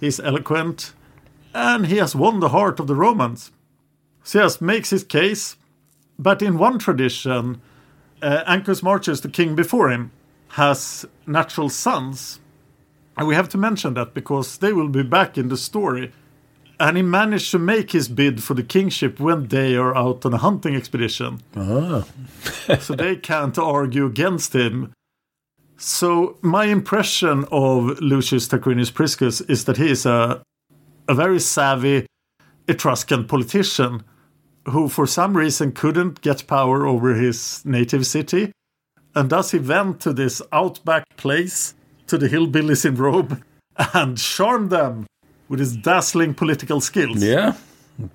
he's 0.00 0.20
eloquent, 0.20 0.92
and 1.54 1.86
he 1.86 1.96
has 1.96 2.14
won 2.14 2.40
the 2.40 2.50
heart 2.50 2.78
of 2.80 2.86
the 2.86 2.94
Romans. 2.94 3.50
So 4.22 4.42
yes, 4.42 4.60
makes 4.60 4.90
his 4.90 5.04
case. 5.04 5.56
But 6.18 6.42
in 6.42 6.58
one 6.58 6.78
tradition, 6.78 7.60
uh, 8.22 8.44
Ancus 8.46 8.82
Martius 8.82 9.20
the 9.20 9.28
king 9.28 9.54
before 9.54 9.90
him, 9.90 10.10
has 10.50 11.04
natural 11.26 11.68
sons. 11.68 12.40
And 13.16 13.26
we 13.26 13.34
have 13.34 13.48
to 13.50 13.58
mention 13.58 13.94
that 13.94 14.14
because 14.14 14.58
they 14.58 14.72
will 14.72 14.88
be 14.88 15.02
back 15.02 15.38
in 15.38 15.48
the 15.48 15.56
story. 15.56 16.12
And 16.78 16.96
he 16.96 17.02
managed 17.02 17.50
to 17.52 17.58
make 17.58 17.92
his 17.92 18.08
bid 18.08 18.42
for 18.42 18.52
the 18.52 18.62
kingship 18.62 19.18
when 19.18 19.48
they 19.48 19.76
are 19.76 19.96
out 19.96 20.26
on 20.26 20.34
a 20.34 20.38
hunting 20.38 20.76
expedition. 20.76 21.40
Ah. 21.56 22.06
so 22.80 22.94
they 22.94 23.16
can't 23.16 23.56
argue 23.58 24.04
against 24.04 24.54
him. 24.54 24.92
So 25.78 26.38
my 26.42 26.66
impression 26.66 27.44
of 27.50 28.00
Lucius 28.00 28.48
Tarquinius 28.48 28.92
Priscus 28.92 29.40
is 29.42 29.64
that 29.64 29.76
he 29.76 29.90
is 29.90 30.06
a 30.06 30.42
a 31.08 31.14
very 31.14 31.38
savvy 31.38 32.06
Etruscan 32.68 33.26
politician 33.26 34.02
who 34.68 34.88
for 34.88 35.06
some 35.06 35.36
reason 35.36 35.72
couldn't 35.72 36.20
get 36.20 36.46
power 36.46 36.86
over 36.86 37.14
his 37.14 37.64
native 37.64 38.06
city. 38.06 38.52
And 39.16 39.30
thus 39.30 39.50
he 39.50 39.58
went 39.58 40.00
to 40.00 40.12
this 40.12 40.42
outback 40.52 41.16
place 41.16 41.74
to 42.06 42.18
the 42.18 42.28
hillbillies 42.28 42.84
in 42.84 42.96
Rome 42.96 43.42
and 43.94 44.18
charmed 44.18 44.68
them 44.68 45.06
with 45.48 45.58
his 45.58 45.74
dazzling 45.74 46.34
political 46.34 46.82
skills. 46.82 47.22
Yeah. 47.22 47.54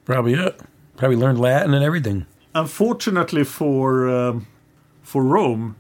Probably 0.06 0.36
it. 0.36 0.62
Probably 0.98 1.18
learned 1.18 1.40
Latin 1.40 1.74
and 1.74 1.84
everything. 1.84 2.28
Unfortunately 2.54 3.44
for 3.44 4.08
um, 4.10 4.46
for 5.02 5.24
Rome, 5.24 5.76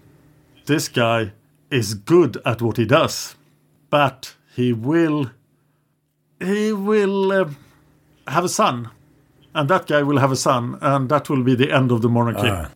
this 0.65 0.87
guy 0.87 1.33
is 1.69 1.93
good 1.93 2.37
at 2.43 2.63
what 2.63 2.77
he 2.77 2.85
does, 2.85 3.35
but 3.91 4.35
he 4.55 4.73
will 4.73 5.29
he 6.39 6.73
will 6.73 7.31
uh, 7.31 7.49
have 8.27 8.45
a 8.45 8.49
son, 8.49 8.89
and 9.53 9.69
that 9.69 9.85
guy 9.85 10.01
will 10.01 10.17
have 10.17 10.31
a 10.31 10.35
son, 10.35 10.79
and 10.81 11.09
that 11.09 11.29
will 11.29 11.43
be 11.43 11.53
the 11.53 11.71
end 11.71 11.91
of 11.91 12.01
the 12.01 12.09
monarchy. 12.09 12.49
Ah. 12.49 12.71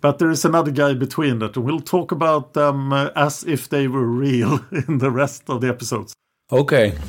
But 0.00 0.18
there 0.18 0.30
is 0.30 0.44
another 0.44 0.70
guy 0.70 0.94
between 0.94 1.40
that. 1.40 1.56
We'll 1.56 1.80
talk 1.80 2.10
about 2.10 2.54
them 2.54 2.92
uh, 2.92 3.10
as 3.14 3.44
if 3.44 3.68
they 3.68 3.86
were 3.86 4.06
real 4.06 4.64
in 4.88 4.98
the 4.98 5.10
rest 5.10 5.50
of 5.50 5.60
the 5.60 5.68
episodes. 5.68 6.14
Okay. 6.50 6.94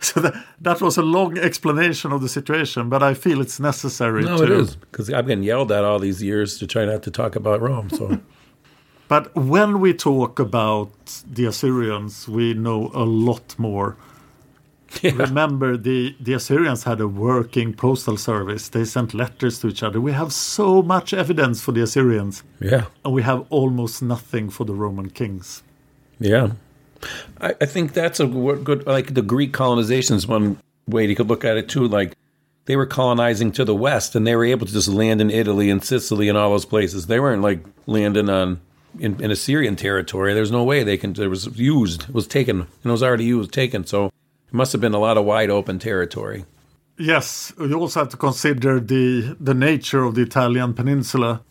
So 0.00 0.20
that, 0.20 0.46
that 0.62 0.80
was 0.80 0.96
a 0.96 1.02
long 1.02 1.36
explanation 1.36 2.10
of 2.10 2.22
the 2.22 2.30
situation, 2.30 2.88
but 2.88 3.02
I 3.02 3.12
feel 3.12 3.42
it's 3.42 3.60
necessary. 3.60 4.24
No, 4.24 4.38
to, 4.38 4.44
it 4.44 4.50
is. 4.50 4.76
Because 4.76 5.12
I've 5.12 5.26
been 5.26 5.42
yelled 5.42 5.70
at 5.70 5.84
all 5.84 5.98
these 5.98 6.22
years 6.22 6.58
to 6.60 6.66
try 6.66 6.86
not 6.86 7.02
to 7.02 7.10
talk 7.10 7.36
about 7.36 7.60
Rome. 7.60 7.90
So, 7.90 8.18
But 9.08 9.34
when 9.36 9.80
we 9.80 9.94
talk 9.94 10.38
about 10.38 10.90
the 11.30 11.46
Assyrians, 11.46 12.26
we 12.26 12.54
know 12.54 12.90
a 12.92 13.04
lot 13.04 13.56
more. 13.58 13.96
Yeah. 15.02 15.12
Remember, 15.12 15.76
the, 15.76 16.14
the 16.20 16.34
Assyrians 16.34 16.84
had 16.84 17.00
a 17.00 17.08
working 17.08 17.72
postal 17.74 18.16
service. 18.16 18.68
They 18.68 18.84
sent 18.84 19.14
letters 19.14 19.58
to 19.60 19.68
each 19.68 19.82
other. 19.82 20.00
We 20.00 20.12
have 20.12 20.32
so 20.32 20.82
much 20.82 21.12
evidence 21.12 21.60
for 21.60 21.72
the 21.72 21.82
Assyrians, 21.82 22.42
Yeah. 22.60 22.86
and 23.04 23.12
we 23.14 23.22
have 23.22 23.46
almost 23.50 24.02
nothing 24.02 24.50
for 24.50 24.64
the 24.64 24.74
Roman 24.74 25.10
kings. 25.10 25.62
Yeah. 26.18 26.52
I, 27.40 27.54
I 27.60 27.66
think 27.66 27.92
that's 27.92 28.20
a 28.20 28.26
good, 28.26 28.86
like 28.86 29.14
the 29.14 29.22
Greek 29.22 29.52
colonization 29.52 30.16
is 30.16 30.26
one 30.26 30.58
way 30.88 31.06
you 31.06 31.16
could 31.16 31.28
look 31.28 31.44
at 31.44 31.56
it 31.56 31.68
too. 31.68 31.86
Like 31.86 32.14
they 32.64 32.76
were 32.76 32.86
colonizing 32.86 33.52
to 33.52 33.64
the 33.64 33.74
west 33.74 34.14
and 34.16 34.26
they 34.26 34.34
were 34.34 34.44
able 34.44 34.66
to 34.66 34.72
just 34.72 34.88
land 34.88 35.20
in 35.20 35.30
Italy 35.30 35.70
and 35.70 35.84
Sicily 35.84 36.28
and 36.28 36.38
all 36.38 36.50
those 36.50 36.64
places. 36.64 37.06
They 37.06 37.20
weren't 37.20 37.42
like 37.42 37.60
landing 37.86 38.30
on 38.30 38.60
in, 38.98 39.22
in 39.22 39.30
Assyrian 39.30 39.76
territory. 39.76 40.32
There's 40.32 40.50
no 40.50 40.64
way 40.64 40.82
they 40.82 40.96
can, 40.96 41.10
it 41.20 41.28
was 41.28 41.46
used, 41.58 42.04
it 42.08 42.14
was 42.14 42.26
taken, 42.26 42.60
and 42.62 42.68
it 42.84 42.90
was 42.90 43.02
already 43.02 43.24
used, 43.24 43.52
taken. 43.52 43.84
So 43.84 44.06
it 44.06 44.12
must 44.56 44.72
have 44.72 44.80
been 44.80 44.94
a 44.94 44.98
lot 44.98 45.16
of 45.16 45.24
wide 45.24 45.50
open 45.50 45.78
territory. 45.78 46.44
Yes, 46.98 47.52
you 47.58 47.74
also 47.78 48.00
have 48.00 48.08
to 48.10 48.16
consider 48.16 48.80
the 48.80 49.36
the 49.38 49.54
nature 49.54 50.02
of 50.04 50.14
the 50.14 50.22
Italian 50.22 50.72
peninsula, 50.74 51.42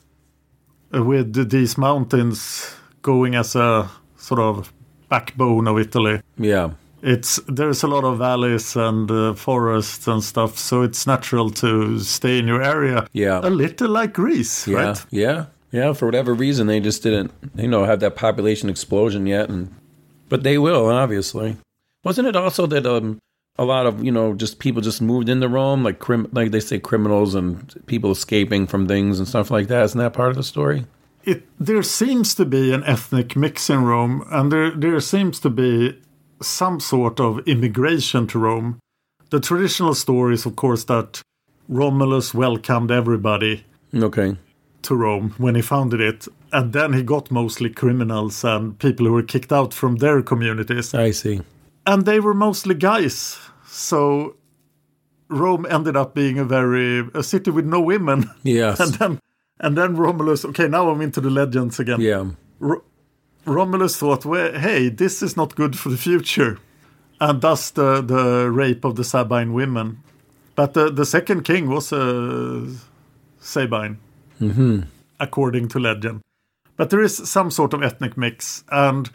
with 0.91 1.49
these 1.49 1.78
mountains 1.78 2.74
going 3.01 3.36
as 3.36 3.56
a 3.56 3.89
sort 4.18 4.39
of 4.39 4.74
backbone 5.10 5.68
of 5.68 5.78
Italy. 5.80 6.22
Yeah. 6.38 6.72
It's 7.03 7.39
there's 7.47 7.84
a 7.84 7.88
lot 7.88 8.03
of 8.03 8.18
valleys 8.18 8.76
and 8.76 9.12
uh, 9.12 9.34
forests 9.36 10.08
and 10.08 10.24
stuff, 10.24 10.58
so 10.58 10.82
it's 10.82 11.06
natural 11.06 11.51
to 11.51 11.99
stay 11.99 12.39
in 12.39 12.47
your 12.47 12.64
area. 12.64 13.08
Yeah. 13.14 13.41
a 13.43 13.49
little 13.49 13.89
like 13.89 14.14
Greece, 14.14 14.68
Yeah, 14.68 14.78
right? 14.88 15.06
yeah, 15.12 15.45
yeah. 15.72 15.93
For 15.93 16.06
whatever 16.08 16.34
reason, 16.34 16.66
they 16.66 16.80
just 16.80 17.03
didn't, 17.03 17.32
you 17.56 17.68
know, 17.68 17.86
have 17.86 17.99
that 17.99 18.16
population 18.16 18.70
explosion 18.70 19.28
yet, 19.28 19.49
and 19.49 19.70
but 20.30 20.41
they 20.41 20.58
will, 20.58 20.88
obviously. 20.89 21.58
Wasn't 22.06 22.28
it 22.28 22.36
also 22.36 22.68
that 22.68 22.86
um, 22.86 23.18
a 23.58 23.66
lot 23.66 23.88
of 23.88 24.03
you 24.03 24.12
know 24.12 24.36
just 24.36 24.60
people 24.60 24.82
just 24.82 25.01
moved 25.01 25.28
into 25.28 25.49
Rome, 25.49 25.84
like 25.84 25.99
crim, 25.99 26.30
like 26.32 26.51
they 26.51 26.60
say 26.60 26.80
criminals 26.80 27.36
and 27.36 27.74
people 27.88 28.12
escaping 28.12 28.68
from 28.68 28.88
things 28.88 29.20
and 29.20 29.28
stuff 29.28 29.51
like 29.51 29.68
that? 29.68 29.84
Isn't 29.86 29.99
that 29.99 30.14
part 30.14 30.30
of 30.30 30.36
the 30.36 30.43
story? 30.43 30.86
It 31.24 31.43
there 31.60 31.82
seems 31.84 32.36
to 32.36 32.45
be 32.45 32.72
an 32.72 32.84
ethnic 32.84 33.36
mix 33.36 33.70
in 33.70 33.84
Rome, 33.84 34.24
and 34.32 34.51
there 34.51 34.72
there 34.72 34.99
seems 34.99 35.39
to 35.39 35.49
be 35.49 35.99
some 36.41 36.80
sort 36.80 37.20
of 37.20 37.39
immigration 37.47 38.28
to 38.28 38.39
Rome. 38.39 38.78
The 39.32 39.39
traditional 39.39 39.95
story 39.95 40.36
is, 40.36 40.45
of 40.45 40.56
course, 40.56 40.84
that 40.84 41.22
Romulus 41.68 42.36
welcomed 42.36 42.91
everybody 42.91 43.64
Okay, 43.95 44.38
to 44.84 44.95
Rome 44.95 45.34
when 45.39 45.56
he 45.56 45.64
founded 45.64 46.01
it, 46.01 46.28
and 46.51 46.72
then 46.72 46.93
he 46.93 47.01
got 47.01 47.32
mostly 47.32 47.72
criminals 47.72 48.43
and 48.43 48.78
people 48.78 49.08
who 49.08 49.14
were 49.14 49.24
kicked 49.24 49.51
out 49.51 49.74
from 49.74 49.95
their 49.95 50.22
communities. 50.22 50.93
I 50.93 51.10
see. 51.10 51.41
And 51.86 52.05
they 52.05 52.19
were 52.19 52.33
mostly 52.33 52.75
guys. 52.75 53.38
So 53.67 54.36
Rome 55.27 55.65
ended 55.69 55.95
up 55.95 56.13
being 56.13 56.39
a 56.39 56.45
very 56.45 57.07
a 57.13 57.23
city 57.23 57.51
with 57.51 57.65
no 57.65 57.81
women. 57.81 58.29
Yes. 58.43 58.79
and 58.81 58.93
then 58.93 59.19
and 59.59 59.77
then 59.77 59.95
Romulus. 59.95 60.45
Okay, 60.45 60.67
now 60.67 60.89
I'm 60.89 61.01
into 61.01 61.21
the 61.21 61.29
legends 61.29 61.79
again. 61.79 62.01
Yeah, 62.01 62.25
Ro- 62.59 62.83
Romulus 63.45 63.97
thought, 63.97 64.25
well, 64.25 64.53
hey, 64.53 64.89
this 64.89 65.21
is 65.21 65.38
not 65.38 65.55
good 65.55 65.77
for 65.77 65.89
the 65.89 65.97
future, 65.97 66.59
and 67.19 67.41
thus 67.41 67.71
the 67.71 68.01
the 68.01 68.49
rape 68.51 68.83
of 68.83 68.95
the 68.95 69.03
Sabine 69.03 69.53
women. 69.53 70.03
But 70.55 70.73
the 70.73 70.91
the 70.91 71.05
second 71.05 71.43
king 71.43 71.69
was 71.69 71.91
a 71.91 72.67
Sabine, 73.39 73.99
mm-hmm. 74.39 74.81
according 75.19 75.67
to 75.69 75.79
legend. 75.79 76.21
But 76.77 76.89
there 76.89 77.01
is 77.01 77.15
some 77.29 77.51
sort 77.51 77.73
of 77.73 77.81
ethnic 77.81 78.17
mix, 78.17 78.63
and 78.69 79.09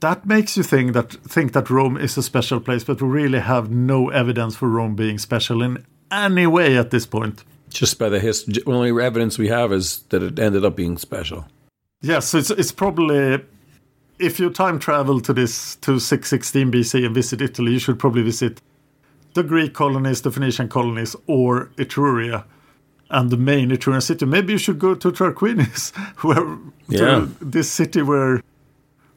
that 0.00 0.26
makes 0.26 0.56
you 0.56 0.62
think 0.62 0.92
that 0.94 1.12
think 1.12 1.52
that 1.52 1.70
Rome 1.70 1.96
is 1.96 2.16
a 2.18 2.22
special 2.22 2.60
place. 2.60 2.84
But 2.84 3.00
we 3.02 3.08
really 3.08 3.40
have 3.40 3.70
no 3.70 4.08
evidence 4.10 4.56
for 4.56 4.68
Rome 4.68 4.94
being 4.96 5.18
special 5.18 5.62
in 5.62 5.84
any 6.10 6.46
way 6.46 6.76
at 6.78 6.90
this 6.90 7.06
point. 7.06 7.44
just 7.68 7.98
by 7.98 8.08
the 8.08 8.18
history, 8.18 8.62
only 8.66 8.90
evidence 9.04 9.38
we 9.38 9.48
have 9.48 9.72
is 9.72 10.00
that 10.08 10.22
it 10.22 10.38
ended 10.38 10.64
up 10.64 10.74
being 10.76 10.98
special. 10.98 11.46
Yes, 12.02 12.26
so 12.28 12.38
it's 12.38 12.50
it's 12.50 12.72
probably 12.72 13.44
if 14.18 14.38
you 14.40 14.50
time 14.50 14.78
travel 14.78 15.20
to 15.20 15.32
this 15.32 15.76
to 15.76 15.98
616 15.98 16.70
BC 16.72 17.06
and 17.06 17.14
visit 17.14 17.40
Italy, 17.40 17.72
you 17.72 17.78
should 17.78 17.98
probably 17.98 18.22
visit 18.22 18.60
the 19.34 19.42
Greek 19.42 19.72
colonies, 19.74 20.22
the 20.22 20.30
Phoenician 20.30 20.68
colonies, 20.68 21.14
or 21.26 21.70
Etruria, 21.76 22.44
and 23.10 23.30
the 23.30 23.36
main 23.36 23.70
Etrurian 23.70 24.02
city. 24.02 24.26
Maybe 24.26 24.52
you 24.52 24.58
should 24.58 24.78
go 24.78 24.94
to 24.94 25.10
Tarquinius, 25.12 25.92
where 26.24 26.58
Yeah. 26.88 26.98
to 26.98 27.30
this 27.40 27.70
city 27.70 28.02
where 28.02 28.42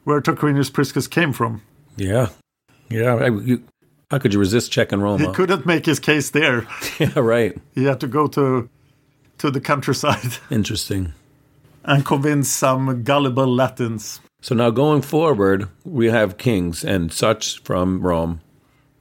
where 0.04 0.20
Tarquinius 0.20 0.72
Priscus 0.72 1.06
came 1.06 1.32
from. 1.32 1.62
Yeah, 1.96 2.28
yeah. 2.88 3.14
I, 3.14 3.28
you, 3.28 3.62
how 4.10 4.18
could 4.18 4.32
you 4.32 4.38
resist 4.40 4.70
checking 4.70 5.00
Rome? 5.00 5.20
He 5.20 5.32
couldn't 5.32 5.66
make 5.66 5.86
his 5.86 5.98
case 5.98 6.30
there. 6.30 6.66
yeah, 6.98 7.18
right. 7.18 7.56
He 7.74 7.84
had 7.84 8.00
to 8.00 8.06
go 8.06 8.26
to 8.28 8.68
to 9.38 9.50
the 9.50 9.60
countryside 9.60 10.38
Interesting. 10.50 11.12
and 11.84 12.04
convince 12.06 12.48
some 12.48 13.02
gullible 13.02 13.52
Latins. 13.52 14.20
So 14.40 14.54
now 14.54 14.70
going 14.70 15.02
forward, 15.02 15.68
we 15.84 16.06
have 16.06 16.38
kings 16.38 16.84
and 16.84 17.12
such 17.12 17.60
from 17.62 18.00
Rome. 18.00 18.40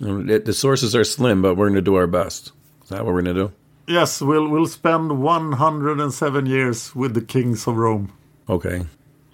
Um, 0.02 0.28
the 0.28 0.54
sources 0.54 0.96
are 0.96 1.04
slim, 1.04 1.42
but 1.42 1.56
we're 1.56 1.68
going 1.68 1.76
to 1.76 1.82
do 1.82 1.96
our 1.96 2.08
best. 2.08 2.52
Is 2.84 2.90
that 2.90 3.06
what 3.06 3.14
we're 3.14 3.22
going 3.22 3.36
to 3.36 3.48
do? 3.48 3.52
Yes, 3.88 4.22
we'll 4.22 4.48
we'll 4.48 4.66
spend 4.68 5.22
107 5.22 6.46
years 6.46 6.96
with 6.96 7.14
the 7.14 7.22
kings 7.22 7.68
of 7.68 7.76
Rome. 7.78 8.12
Okay. 8.50 8.86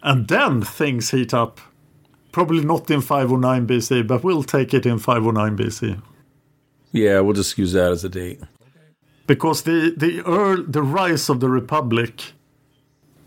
And 0.04 0.28
then 0.28 0.62
things 0.62 1.12
heat 1.12 1.34
up. 1.34 1.60
Probably 2.32 2.64
not 2.64 2.90
in 2.92 3.02
509 3.02 3.68
BC, 3.68 4.08
but 4.08 4.24
we'll 4.24 4.44
take 4.44 4.74
it 4.74 4.86
in 4.86 5.00
509 5.00 5.58
BC. 5.58 6.02
Yeah, 6.92 7.20
we'll 7.20 7.34
just 7.34 7.58
use 7.58 7.74
that 7.74 7.92
as 7.92 8.04
a 8.04 8.10
date. 8.10 8.40
because 9.28 9.64
the 9.64 9.94
the 9.96 10.22
earl, 10.26 10.64
the 10.68 10.82
rise 10.82 11.30
of 11.30 11.40
the 11.40 11.50
republic 11.50 12.34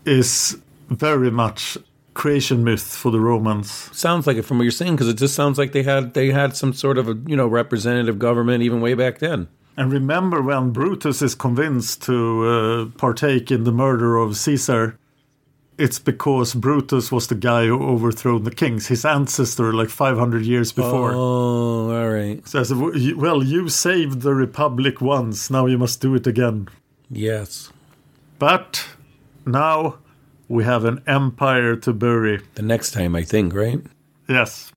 is 0.05 0.57
very 0.89 1.31
much 1.31 1.77
creation 2.13 2.63
myth 2.63 2.95
for 2.95 3.11
the 3.11 3.19
Romans. 3.19 3.89
Sounds 3.97 4.27
like 4.27 4.37
it 4.37 4.43
from 4.43 4.57
what 4.57 4.63
you're 4.63 4.71
saying 4.71 4.95
because 4.95 5.07
it 5.07 5.17
just 5.17 5.33
sounds 5.35 5.57
like 5.57 5.71
they 5.71 5.83
had 5.83 6.13
they 6.13 6.31
had 6.31 6.55
some 6.55 6.73
sort 6.73 6.97
of 6.97 7.07
a 7.07 7.15
you 7.25 7.35
know 7.35 7.47
representative 7.47 8.19
government 8.19 8.63
even 8.63 8.81
way 8.81 8.93
back 8.95 9.19
then. 9.19 9.47
And 9.75 9.91
remember 9.91 10.41
when 10.41 10.71
Brutus 10.71 11.21
is 11.21 11.33
convinced 11.35 12.03
to 12.03 12.45
uh, 12.47 12.97
partake 12.97 13.49
in 13.49 13.63
the 13.63 13.71
murder 13.71 14.17
of 14.17 14.37
Caesar, 14.37 14.99
it's 15.77 15.99
because 15.99 16.53
Brutus 16.53 17.11
was 17.11 17.27
the 17.27 17.35
guy 17.35 17.65
who 17.65 17.81
overthrew 17.81 18.39
the 18.39 18.51
kings, 18.51 18.87
his 18.87 19.05
ancestor, 19.05 19.73
like 19.73 19.89
500 19.89 20.45
years 20.45 20.71
before. 20.71 21.13
Oh, 21.13 21.91
all 21.91 22.09
right. 22.09 22.47
Says, 22.47 22.73
well, 22.73 23.43
you 23.43 23.69
saved 23.69 24.21
the 24.21 24.33
republic 24.33 25.01
once, 25.01 25.49
now 25.49 25.65
you 25.65 25.77
must 25.77 26.01
do 26.01 26.13
it 26.15 26.27
again. 26.27 26.67
Yes. 27.09 27.71
But 28.39 28.85
now 29.45 29.97
we 30.47 30.63
have 30.63 30.85
an 30.85 31.01
empire 31.07 31.75
to 31.77 31.93
bury. 31.93 32.41
The 32.55 32.61
next 32.61 32.91
time, 32.91 33.15
I 33.15 33.23
think, 33.23 33.53
right? 33.53 33.81
Yes. 34.27 34.71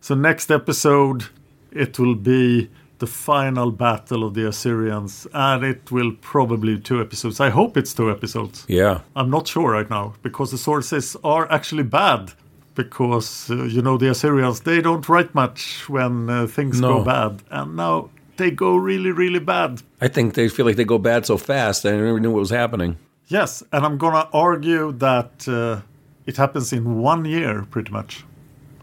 So 0.00 0.14
next 0.14 0.50
episode, 0.50 1.26
it 1.70 1.98
will 1.98 2.14
be 2.14 2.70
the 3.02 3.06
final 3.08 3.72
battle 3.72 4.22
of 4.22 4.34
the 4.34 4.46
Assyrians, 4.46 5.26
and 5.34 5.64
it 5.64 5.90
will 5.90 6.12
probably 6.20 6.78
two 6.78 7.00
episodes. 7.00 7.40
I 7.40 7.50
hope 7.50 7.76
it's 7.76 7.92
two 7.94 8.08
episodes. 8.16 8.64
Yeah. 8.68 9.00
I'm 9.16 9.28
not 9.28 9.48
sure 9.48 9.72
right 9.72 9.90
now 9.90 10.14
because 10.22 10.52
the 10.52 10.58
sources 10.58 11.16
are 11.24 11.50
actually 11.50 11.82
bad. 11.82 12.32
Because 12.74 13.50
uh, 13.50 13.64
you 13.74 13.82
know 13.82 13.98
the 13.98 14.08
Assyrians, 14.10 14.60
they 14.60 14.80
don't 14.80 15.06
write 15.08 15.34
much 15.34 15.88
when 15.88 16.30
uh, 16.30 16.46
things 16.46 16.80
No. 16.80 16.88
go 16.98 17.04
bad, 17.04 17.42
and 17.50 17.76
now 17.76 18.08
they 18.36 18.50
go 18.50 18.76
really, 18.76 19.10
really 19.10 19.40
bad. 19.40 19.82
I 20.00 20.08
think 20.08 20.34
they 20.34 20.48
feel 20.48 20.64
like 20.64 20.76
they 20.76 20.84
go 20.84 20.98
bad 20.98 21.26
so 21.26 21.36
fast. 21.36 21.84
I 21.84 21.90
never 21.90 22.20
knew 22.20 22.30
what 22.30 22.38
was 22.40 22.50
happening. 22.50 22.96
Yes, 23.26 23.62
and 23.72 23.84
I'm 23.84 23.98
gonna 23.98 24.26
argue 24.32 24.92
that 24.92 25.46
uh, 25.48 25.80
it 26.24 26.36
happens 26.36 26.72
in 26.72 27.02
one 27.02 27.24
year, 27.26 27.66
pretty 27.70 27.90
much. 27.92 28.24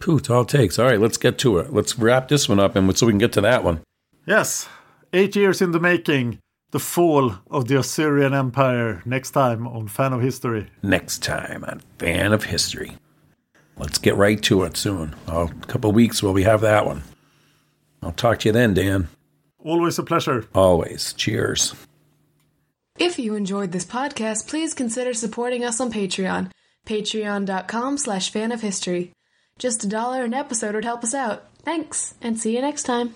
Pooh, 0.02 0.18
it's 0.18 0.30
all 0.30 0.46
takes. 0.46 0.78
All 0.78 0.86
right, 0.86 1.00
let's 1.00 1.18
get 1.18 1.38
to 1.40 1.58
it. 1.60 1.74
Let's 1.74 1.98
wrap 1.98 2.28
this 2.28 2.48
one 2.50 2.60
up, 2.60 2.76
and 2.76 2.98
so 2.98 3.06
we 3.08 3.12
can 3.14 3.18
get 3.20 3.32
to 3.34 3.42
that 3.42 3.64
one. 3.64 3.80
Yes, 4.26 4.68
eight 5.14 5.36
years 5.36 5.62
in 5.62 5.72
the 5.72 5.80
making. 5.80 6.40
The 6.72 6.80
fall 6.80 7.34
of 7.50 7.68
the 7.68 7.80
Assyrian 7.80 8.34
Empire. 8.34 9.02
Next 9.04 9.32
time 9.32 9.68
on 9.68 9.88
Fan 9.88 10.14
of 10.14 10.22
History. 10.22 10.68
Next 10.84 11.24
time 11.24 11.66
on 11.66 11.82
Fan 11.98 12.32
of 12.32 12.44
History. 12.44 12.96
Let's 13.78 13.98
get 13.98 14.18
right 14.18 14.42
to 14.44 14.64
it 14.64 14.78
soon. 14.78 15.16
Oh, 15.28 15.46
a 15.46 15.66
couple 15.66 15.90
of 15.90 15.96
weeks, 15.96 16.22
we'll 16.22 16.34
be 16.34 16.44
have 16.44 16.62
that 16.62 16.86
one. 16.86 17.02
I'll 18.04 18.12
talk 18.12 18.40
to 18.40 18.50
you 18.50 18.54
then, 18.54 18.74
Dan. 18.76 19.08
Always 19.58 19.98
a 19.98 20.04
pleasure. 20.04 20.48
Always. 20.54 21.14
Cheers. 21.14 21.74
If 23.00 23.18
you 23.18 23.36
enjoyed 23.36 23.72
this 23.72 23.86
podcast, 23.86 24.48
please 24.48 24.74
consider 24.74 25.14
supporting 25.14 25.64
us 25.64 25.80
on 25.80 25.92
Patreon. 25.92 26.52
Patreon.com 26.86 27.98
slash 27.98 28.32
fan 28.32 28.52
of 28.52 28.62
history. 28.62 29.12
Just 29.58 29.84
a 29.84 29.88
dollar 29.88 30.24
an 30.24 30.34
episode 30.34 30.76
would 30.76 30.86
help 30.86 31.04
us 31.04 31.14
out. 31.14 31.46
Thanks, 31.64 32.14
and 32.22 32.40
see 32.40 32.56
you 32.56 32.62
next 32.62 32.84
time. 32.84 33.16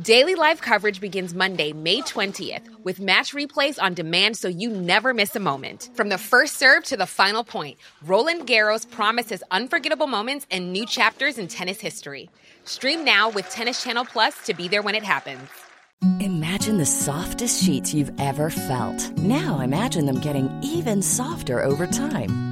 Daily 0.00 0.34
live 0.34 0.62
coverage 0.62 1.00
begins 1.00 1.34
Monday, 1.34 1.74
May 1.74 2.00
20th, 2.00 2.62
with 2.82 2.98
match 2.98 3.34
replays 3.34 3.80
on 3.80 3.92
demand 3.92 4.38
so 4.38 4.48
you 4.48 4.70
never 4.70 5.12
miss 5.12 5.36
a 5.36 5.40
moment. 5.40 5.90
From 5.94 6.08
the 6.08 6.16
first 6.16 6.56
serve 6.56 6.84
to 6.84 6.96
the 6.96 7.06
final 7.06 7.44
point, 7.44 7.76
Roland 8.06 8.46
Garros 8.46 8.90
promises 8.90 9.42
unforgettable 9.50 10.06
moments 10.06 10.46
and 10.50 10.72
new 10.72 10.86
chapters 10.86 11.36
in 11.36 11.46
tennis 11.46 11.78
history. 11.78 12.30
Stream 12.64 13.04
now 13.04 13.28
with 13.28 13.48
Tennis 13.50 13.84
Channel 13.84 14.06
Plus 14.06 14.34
to 14.46 14.54
be 14.54 14.66
there 14.66 14.82
when 14.82 14.94
it 14.94 15.04
happens. 15.04 15.48
Imagine 16.20 16.78
the 16.78 16.86
softest 16.86 17.62
sheets 17.62 17.92
you've 17.92 18.18
ever 18.18 18.48
felt. 18.48 19.10
Now 19.18 19.60
imagine 19.60 20.06
them 20.06 20.20
getting 20.20 20.50
even 20.62 21.02
softer 21.02 21.62
over 21.62 21.86
time. 21.86 22.51